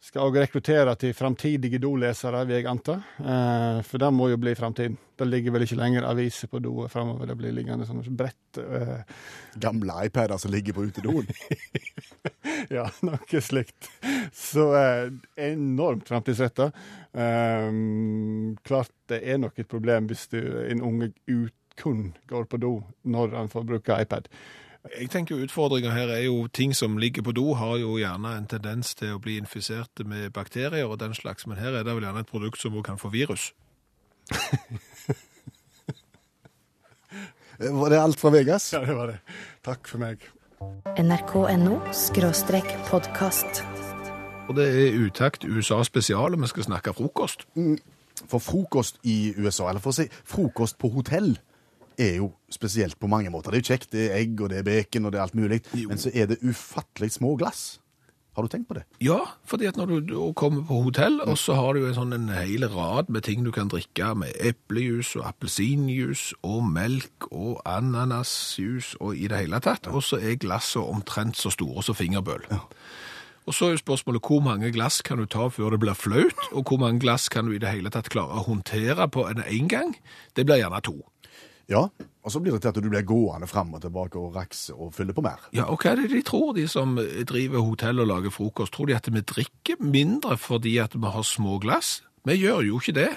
[0.00, 2.98] skal òg rekruttere til framtidige dolesere, vil jeg anta.
[3.18, 4.96] Eh, for det må jo bli framtiden.
[5.18, 7.26] Det ligger vel ikke lenger aviser på doet framover.
[7.26, 8.60] Det blir liggende sånn brett.
[8.62, 9.00] Eh,
[9.58, 11.26] gamle iPader som ligger på utedoen.
[12.76, 13.90] ja, noe slikt.
[14.34, 15.10] Så eh,
[15.48, 16.70] enormt framtidsretta.
[17.12, 17.66] Eh,
[18.70, 22.72] klart det er nok et problem hvis du, en unge ut, kun går på do
[23.06, 24.26] når han får bruke iPad.
[24.86, 28.36] Jeg tenker jo Utfordringa her er jo ting som ligger på do, har jo gjerne
[28.38, 31.94] en tendens til å bli infisert med bakterier og den slags, men her er det
[31.96, 33.50] vel gjerne et produkt som kan få virus.
[37.58, 38.72] Eh, Var det alt fra Vegas?
[38.72, 39.18] Ja, det var det.
[39.66, 40.22] Takk for meg.
[40.98, 41.78] nrk.no
[42.86, 43.62] podkast.
[44.48, 47.46] Og det er Utakt USA spesial, og vi skal snakke frokost.
[48.28, 51.34] For frokost i USA, eller for å si frokost på hotell,
[51.98, 53.50] er jo spesielt på mange måter.
[53.50, 55.34] Det er jo kjekt, det er egg og det er bacon og det er alt
[55.38, 55.88] mulig, Jo.
[55.90, 57.80] men så er det ufattelig små glass.
[58.38, 58.84] Har du tenkt på det?
[59.02, 59.16] Ja,
[59.50, 62.68] fordi at når du kommer på hotell, og så har du en sånn en hel
[62.70, 69.16] rad med ting du kan drikke, med eplejus og appelsinjus og melk og ananasjus og
[69.18, 72.46] i det hele tatt, og så er glassene omtrent så store som fingerbøl.
[73.48, 76.36] Og så er jo spørsmålet hvor mange glass kan du ta før det blir flaut,
[76.52, 79.68] og hvor mange glass kan du i det hele tatt klare å håndtere på en
[79.72, 79.94] gang?
[80.36, 80.98] Det blir gjerne to.
[81.68, 81.88] Ja,
[82.24, 84.94] og så blir det til at du blir gående fram og tilbake og rakse og
[84.96, 85.42] fylle på mer.
[85.52, 86.96] Ja, og hva er det de tror, de som
[87.28, 88.72] driver hotell og lager frokost?
[88.72, 92.02] Tror de at vi drikker mindre fordi at vi har små glass?
[92.24, 93.10] Vi gjør jo ikke det.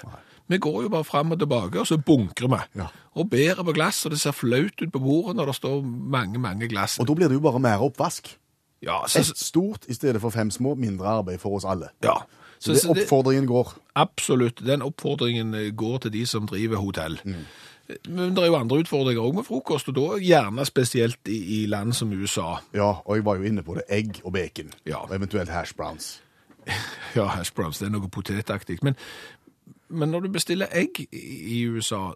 [0.52, 2.60] Vi går jo bare fram og tilbake, og så bunkrer vi.
[2.82, 2.86] Ja.
[3.16, 6.38] Og bærer på glass, og det ser flaut ut på bordet når det står mange,
[6.38, 6.98] mange glass.
[7.00, 8.34] Og da blir det jo bare mer oppvask.
[8.82, 11.88] Ja, så, Ett stort i stedet for fem små, mindre arbeid for oss alle.
[12.04, 12.18] ja.
[12.62, 13.72] Så Så, det oppfordringen går.
[13.96, 17.16] absolutt, den oppfordringen går til de som driver hotell.
[18.08, 21.66] Men det er jo andre utfordringer også med frokost, og da gjerne spesielt i, i
[21.66, 22.56] land som USA.
[22.74, 23.82] Ja, og jeg var jo inne på det.
[23.88, 24.72] Egg og bacon.
[24.86, 25.02] Ja.
[25.04, 26.22] Og eventuelt hash browns.
[27.16, 28.78] Ja, hash browns, det er noe potetaktig.
[28.82, 28.94] Men,
[29.88, 32.12] men når du bestiller egg i USA,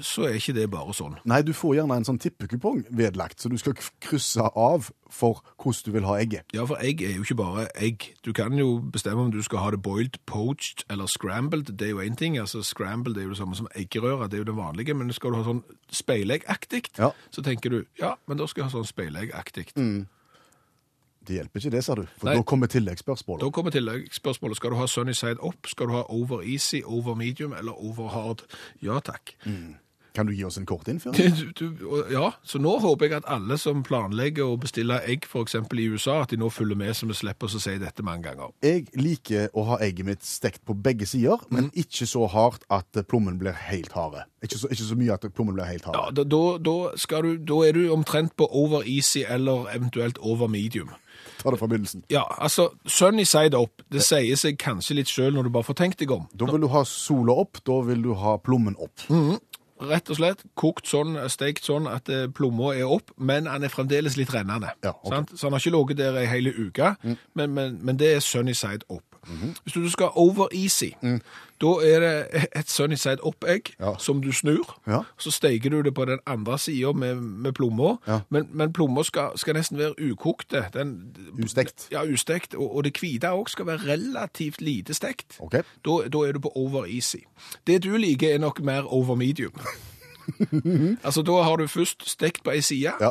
[0.00, 1.16] så er ikke det bare sånn.
[1.24, 5.84] Nei, du får gjerne en sånn tippekupong vedlagt, så du skal krysse av for hvordan
[5.84, 6.44] du vil ha egget.
[6.54, 8.14] Ja, for egg er jo ikke bare egg.
[8.22, 11.72] Du kan jo bestemme om du skal ha det boiled, poached eller scrambled.
[11.78, 12.38] Det er jo én ting.
[12.38, 14.94] altså Scrambled er jo det samme som eggerøre, det er jo det vanlige.
[14.94, 17.10] Men skal du ha sånn speileggaktig, Ja.
[17.30, 19.72] så tenker du ja, men da skal jeg ha sånn speileggaktig.
[21.28, 22.06] Det hjelper ikke det, sa du.
[22.16, 22.36] For Nei.
[22.38, 23.42] da kommer tilleggsspørsmålet.
[23.44, 24.56] Da kommer tilleggsspørsmålet.
[24.56, 25.66] Skal du ha sunny side up?
[25.68, 28.42] Skal du ha over easy, over medium eller over hard?
[28.80, 29.34] Ja takk.
[30.18, 31.36] Kan du gi oss en kort innføring?
[31.54, 35.78] Du, du, ja, så nå håper jeg at alle som planlegger å bestille egg eksempel
[35.84, 38.50] i USA, at de nå følger med så vi slipper å si dette mange ganger.
[38.66, 41.54] Jeg liker å ha egget mitt stekt på begge sider, Mm.
[41.54, 44.24] men ikke så hardt at plommen blir helt harde.
[44.42, 46.24] Ikke så, ikke så mye at plommen blir helt Ja, harde.
[46.24, 50.48] da, da, da, skal du, da er du omtrent på over easy eller eventuelt over
[50.50, 50.90] medium.
[51.38, 52.02] Ta det fra begynnelsen.
[52.10, 55.78] Ja, altså, sunny side up, det sier seg kanskje litt selv når du bare får
[55.80, 56.26] tenkt deg om.
[56.34, 59.06] Da vil du ha sola opp, da vil du ha plommen opp.
[59.10, 59.38] Mm.
[59.78, 63.72] Rett og slett kokt sånn, steikt sånn at eh, plomma er opp, men han er
[63.72, 64.72] fremdeles litt rennende.
[64.84, 65.06] Ja, ok.
[65.06, 65.14] Mm.
[65.14, 65.34] sant?
[65.38, 66.94] Så han har ikke ligget der ei hele uke,
[67.38, 68.86] men, men, men det er sunny side
[69.28, 69.54] Mhm.
[69.62, 70.90] Hvis du skal over easy,
[71.60, 73.84] da er det et sunny side up-egg Mm.
[73.86, 73.92] Ja.
[73.98, 74.78] som du snur.
[74.86, 75.00] Ja.
[75.18, 78.20] Så steiker du det på den andre sida med, med plomma, Ja.
[78.30, 80.64] men, men plomma skal, skal nesten være ukokte.
[80.74, 81.88] Den, Ustekt.
[81.92, 82.54] Ja, ustekt.
[82.54, 85.36] Og, og det hvite òg skal være relativt lite stekt.
[85.40, 85.52] Ok.
[85.84, 87.16] Da, da er du på over easy.
[87.66, 89.52] Det du liker, er nok mer over medium.
[91.06, 93.10] altså, da har du først stekt på ei side, Ja.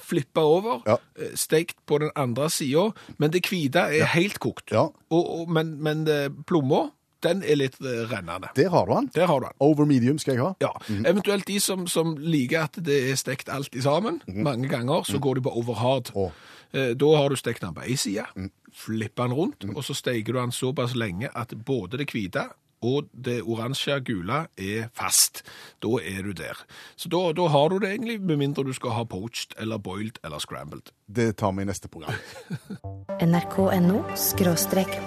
[0.00, 0.96] flippa over, Ja.
[1.18, 4.70] eh, stekt på den andre sida, men det hvite er helt kokt.
[4.72, 4.88] Ja.
[5.10, 6.90] Og, og, men men eh, plomma,
[7.22, 8.48] den er litt eh, rennende.
[8.56, 9.10] Der har du den.
[9.14, 9.56] Der har du den.
[9.60, 10.52] Over medium skal jeg ha.
[10.62, 10.70] Ja,
[11.10, 15.18] Eventuelt de som, som liker at det er stekt alt i sammen, mange ganger, så
[15.18, 16.12] går de på over hard.
[16.72, 18.24] Eh, Da har du stekt den på ei side,
[18.72, 22.44] flipper den rundt, og så steker du den såpass lenge at både det hvite
[22.82, 25.42] og det oransje gule er fast.
[25.82, 26.58] Da er du der.
[26.96, 30.18] Så da, da har du det egentlig, med mindre du skal ha poached eller boiled
[30.24, 30.92] eller scrambled.
[31.06, 32.14] Det tar vi i neste program.
[33.32, 34.04] nrk.no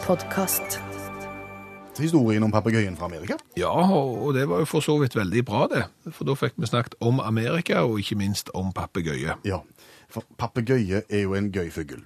[0.06, 0.80] podkast.
[2.00, 3.36] Historien om papegøyen fra Amerika.
[3.58, 5.84] Ja, og det var jo for så vidt veldig bra det,
[6.16, 9.36] for da fikk vi snakket om Amerika, og ikke minst om papegøye.
[9.46, 9.60] Ja,
[10.10, 12.06] for papegøye er jo en gøy fugl.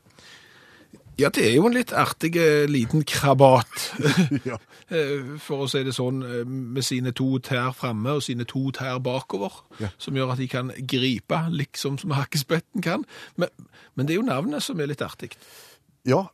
[1.18, 3.72] Ja, det er jo en litt artig eh, liten krabat,
[4.50, 4.58] Ja.
[4.92, 8.66] eh, for å si det sånn, eh, med sine to tær framme og sine to
[8.76, 9.90] tær bakover, Ja.
[9.98, 13.06] som gjør at de kan gripe, liksom som hakkespetten kan.
[13.40, 13.50] Men,
[13.96, 15.32] men det er jo navnet som er litt artig.
[16.06, 16.26] Ja,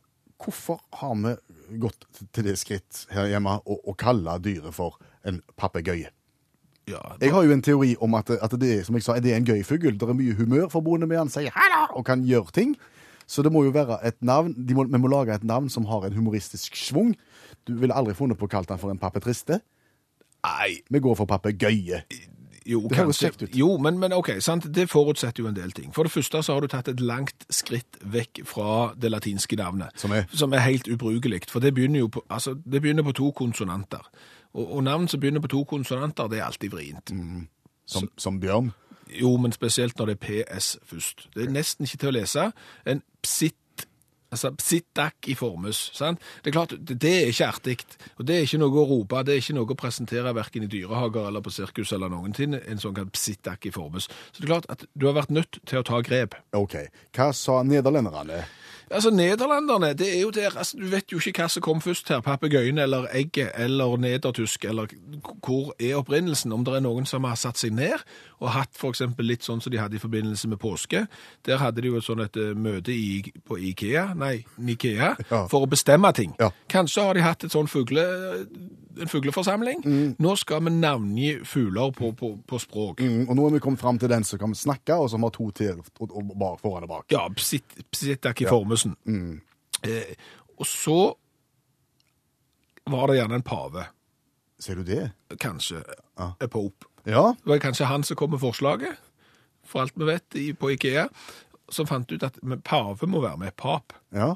[0.42, 2.02] hvorfor har vi gått
[2.34, 6.10] til det skritt her hjemme å, å kalle dyret for en papegøye?
[6.90, 9.38] Ja, Jeg har jo en teori om at, at det som jeg sa, det er
[9.38, 9.94] en gøy fugl.
[9.94, 12.72] Det er mye humør forbundet med han, sier hallo og kan gjøre ting.
[13.26, 16.06] Så det må jo være et navn, må, vi må lage et navn som har
[16.06, 17.14] en humoristisk svung.
[17.68, 19.60] Du ville aldri funnet på å kalle han for en pappetriste.
[20.42, 22.02] Nei, Vi går for papegøye.
[22.66, 23.54] jo, Det høres kjekt ut.
[23.54, 24.66] Jo, men, men ok, sant?
[24.74, 25.92] det forutsetter jo en del ting.
[25.94, 29.94] For det første så har du tatt et langt skritt vekk fra det latinske navnet.
[29.96, 30.26] Som er?
[30.34, 34.02] Som er helt ubrukelig, for det begynner jo på, altså, det begynner på to konsonanter.
[34.52, 37.14] Og, og navn som begynner på to konsonanter, det er alltid vrient.
[37.86, 38.72] Som, som bjørn.
[39.20, 40.22] Jo, men spesielt når det er
[40.54, 41.26] PS først.
[41.34, 42.46] Det er nesten ikke til å lese.
[42.88, 43.86] En psitt,
[44.32, 46.22] altså psittak i formus, sant?
[46.44, 47.76] Det er klart, det, det er ikke artig,
[48.16, 50.70] og det er ikke noe å rope, det er ikke noe å presentere hverken i
[50.72, 54.08] dyrehager eller på sirkus eller noen ting, en sånn psittak i formus.
[54.32, 56.38] Så det er klart at du har vært nødt til å ta grep.
[56.56, 56.78] OK.
[57.12, 58.44] Hva sa nederlenderne?
[58.92, 62.08] Altså, Nederlenderne det er jo der, altså, du vet jo ikke hva som kom først
[62.12, 64.92] her, papegøyen eller egget eller nedertysk, eller
[65.44, 68.04] hvor er opprinnelsen, om det er noen som har satt seg ned
[68.42, 71.04] og hatt eksempel litt sånn som de hadde i forbindelse med påske.
[71.46, 75.44] Der hadde de jo et sånn et eh, møte i, på Ikea, nei, Nikea, Ja.
[75.46, 76.34] for å bestemme ting.
[76.42, 76.48] Ja.
[76.72, 78.02] Kanskje har de hatt et sånn fugle,
[78.98, 79.84] en fugleforsamling.
[80.18, 83.00] Nå skal vi navngi fugler på, på, på språk.
[83.00, 85.32] Mm, og nå er vi kommet fram til den som kan snakke, og som har
[85.38, 87.06] to til og, og bak, foran og bak.
[87.14, 88.98] Ja, psitt- psittak i Formusen.
[89.86, 90.12] Eh,
[90.58, 90.98] og så
[92.90, 93.86] var det gjerne en pave,
[94.62, 95.10] Ser du det?
[95.42, 95.80] kanskje,
[96.18, 96.32] Ja.
[96.50, 96.86] pope.
[97.06, 97.32] Ja.
[97.38, 98.96] Det var kanskje han som kom med forslaget,
[99.66, 101.06] for alt vi vet, på Ikea,
[101.70, 103.92] som fant ut at pave må være med, pap.
[104.14, 104.34] Ja.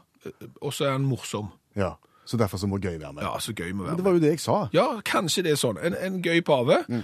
[0.61, 1.49] Og så er han morsom.
[1.77, 1.93] ja.
[2.27, 3.23] Så derfor så må gøy være med.
[3.23, 4.67] Ja, så gøy må Men med det var jo det jeg sa.
[4.75, 5.77] Ja, kanskje det er sånn.
[5.79, 7.03] En, en gøy pave, Mm.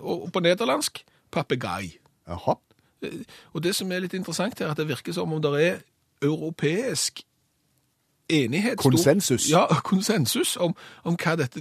[0.00, 1.98] og, og på nederlandsk, papegei.
[2.28, 2.54] Jaha.
[3.02, 3.18] Eh,
[3.52, 5.78] Og det som er litt interessant her, er at det virker som om det er
[6.22, 7.20] europeisk
[8.30, 8.80] enighet.
[8.80, 9.50] stor- Konsensus.
[9.50, 11.60] Ja, konsensus om, om hva dette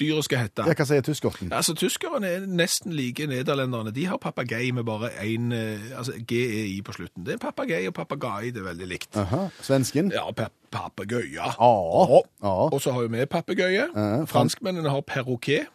[0.00, 0.66] dyret skal hete.
[0.68, 1.52] Ja, hva sier tyskerten?
[1.52, 3.92] Altså, Tyskerne er nesten like nederlenderne.
[3.94, 7.26] De har papagei med bare én altså, GEI på slutten.
[7.26, 9.16] Det er papagei og papagai, det er veldig likt.
[9.16, 9.48] Aha.
[9.62, 10.12] Svensken?
[10.14, 11.32] Ja, pa papegøye.
[11.32, 11.52] Ja.
[11.56, 12.52] Ja.
[12.68, 13.88] Og så har jo vi papegøye.
[13.94, 15.70] Ja, Franskmennene har perroquet.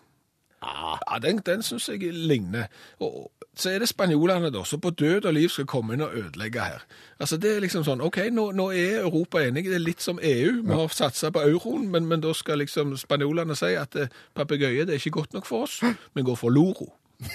[0.64, 2.68] Ja, den, den syns jeg ligner.
[3.04, 6.16] Og så er det spanjolene, da, som på død og liv skal komme inn og
[6.18, 6.86] ødelegge her.
[7.20, 10.20] Altså, det er liksom sånn, OK, nå, nå er Europa enig, Det er litt som
[10.22, 10.62] EU.
[10.64, 14.88] Vi har satsa på euroen, men, men da skal liksom spanjolene si at eh, papegøye
[14.88, 15.82] det er ikke godt nok for oss.
[16.14, 16.94] Vi går for loro.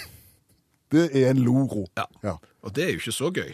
[0.88, 1.82] Det er en loro.
[1.98, 2.06] Ja.
[2.24, 2.38] Ja.
[2.64, 3.50] Og det er jo ikke så gøy.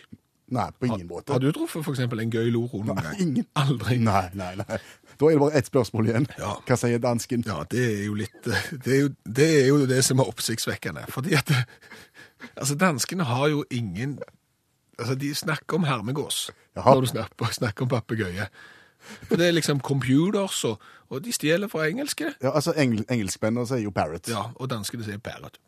[0.55, 1.33] Nei, på ingen måte.
[1.33, 2.01] Har du truffet f.eks.
[2.05, 3.17] en gøy loro noen gang?
[3.21, 3.47] Ingen.
[3.59, 3.97] Aldri.
[3.99, 4.79] Nei, nei, nei.
[5.21, 6.27] Da er det bare ett spørsmål igjen.
[6.39, 6.55] Ja.
[6.67, 7.45] Hva sier dansken?
[7.47, 11.07] Ja, det er jo litt Det er jo det, er jo det som er oppsiktsvekkende.
[11.15, 11.53] Fordi at
[12.57, 14.19] Altså, danskene har jo ingen
[14.99, 16.95] Altså, de snakker om hermegås Jaha.
[16.95, 18.47] når du snakker, snakker om papegøye.
[19.29, 22.33] For det er liksom computers, og, og de stjeler fra engelske.
[22.43, 24.29] Ja, altså engel, Engelskmennene sier jo parrot.
[24.31, 25.59] Ja, og danskene sier parrot.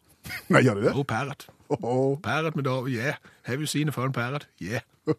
[0.48, 0.94] Nei, gjør de det?
[0.96, 1.48] Oh, parrot.
[1.70, 2.16] Åh.
[2.22, 3.14] Parrot med dog, yeah.
[3.42, 4.46] Have you seen a fun parrot?
[4.62, 4.80] Yeah.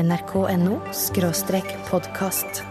[0.00, 2.64] nrk.no skråstrek podkast.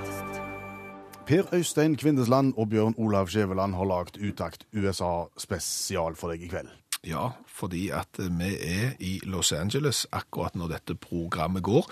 [1.28, 6.67] Per Øystein Kvindesland og Bjørn Olav Skjæveland har lagd Utakt USA-spesial for deg i kveld.
[7.07, 11.88] Ja, fordi at vi er i Los Angeles akkurat når dette programmet går.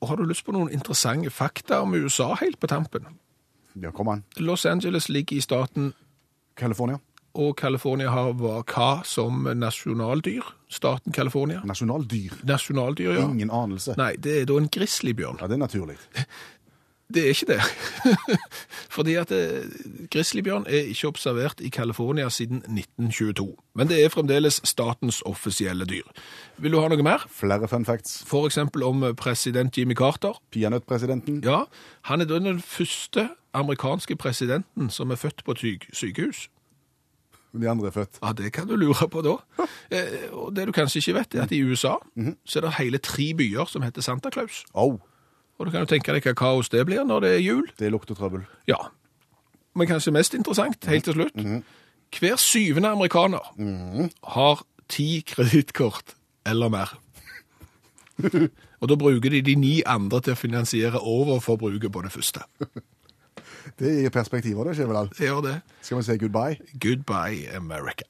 [0.00, 3.08] Og har du lyst på noen interessante fakta om USA helt på tampen?
[3.80, 4.24] Ja, kom an.
[4.36, 5.92] Los Angeles ligger i staten,
[6.56, 6.98] California.
[7.36, 10.42] og California har hva som nasjonaldyr?
[10.72, 11.60] Staten California?
[11.64, 12.32] Nasjonaldyr.
[12.48, 13.24] Nasjonaldyr, ja.
[13.28, 13.94] Ingen anelse.
[13.96, 15.36] Nei, det er da en grizzlybjørn.
[15.40, 15.96] Ja, det er naturlig.
[17.14, 17.60] Det er ikke det.
[18.96, 19.62] Fordi at eh,
[20.10, 23.46] grizzlybjørn er ikke observert i California siden 1922.
[23.78, 26.02] Men det er fremdeles statens offisielle dyr.
[26.58, 27.22] Vil du ha noe mer?
[27.30, 28.24] Flere fun facts.
[28.26, 30.34] For eksempel om president Jimmy Carter.
[30.50, 31.44] Peanøttpresidenten.
[31.46, 31.62] Ja,
[32.10, 36.48] han er den første amerikanske presidenten som er født på syk sykehus.
[37.56, 38.18] De andre er født.
[38.22, 39.36] Ja, det kan du lure på da.
[39.90, 41.94] Eh, og det du kanskje ikke vet, er at i USA
[42.44, 44.64] så er det hele tre byer som heter Santa Claus.
[44.74, 44.98] Au,
[45.58, 47.66] Og du kan jo tenke deg hva kaos det blir når det er jul.
[47.78, 48.44] det lukter trøbbel.
[48.68, 48.76] Ja.
[49.76, 51.64] Men kanskje mest interessant, helt til slutt.
[52.16, 53.52] Hver syvende amerikaner
[54.36, 56.14] har ti kredittkort
[56.46, 56.98] eller mer.
[58.80, 62.44] Og da bruker de de ni andre til å finansiere overforbruket på det første.
[63.78, 65.10] Det gir perspektiver, det, Skjeveland.
[65.18, 65.56] Det gjør det.
[65.82, 66.56] Skal vi si goodbye?
[66.80, 68.06] Goodbye, America.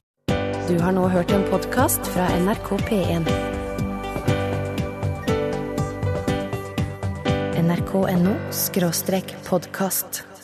[0.68, 3.55] Du har nå hørt en podkast fra NRK P1.
[7.66, 8.36] nrk.no
[9.48, 10.35] podkast.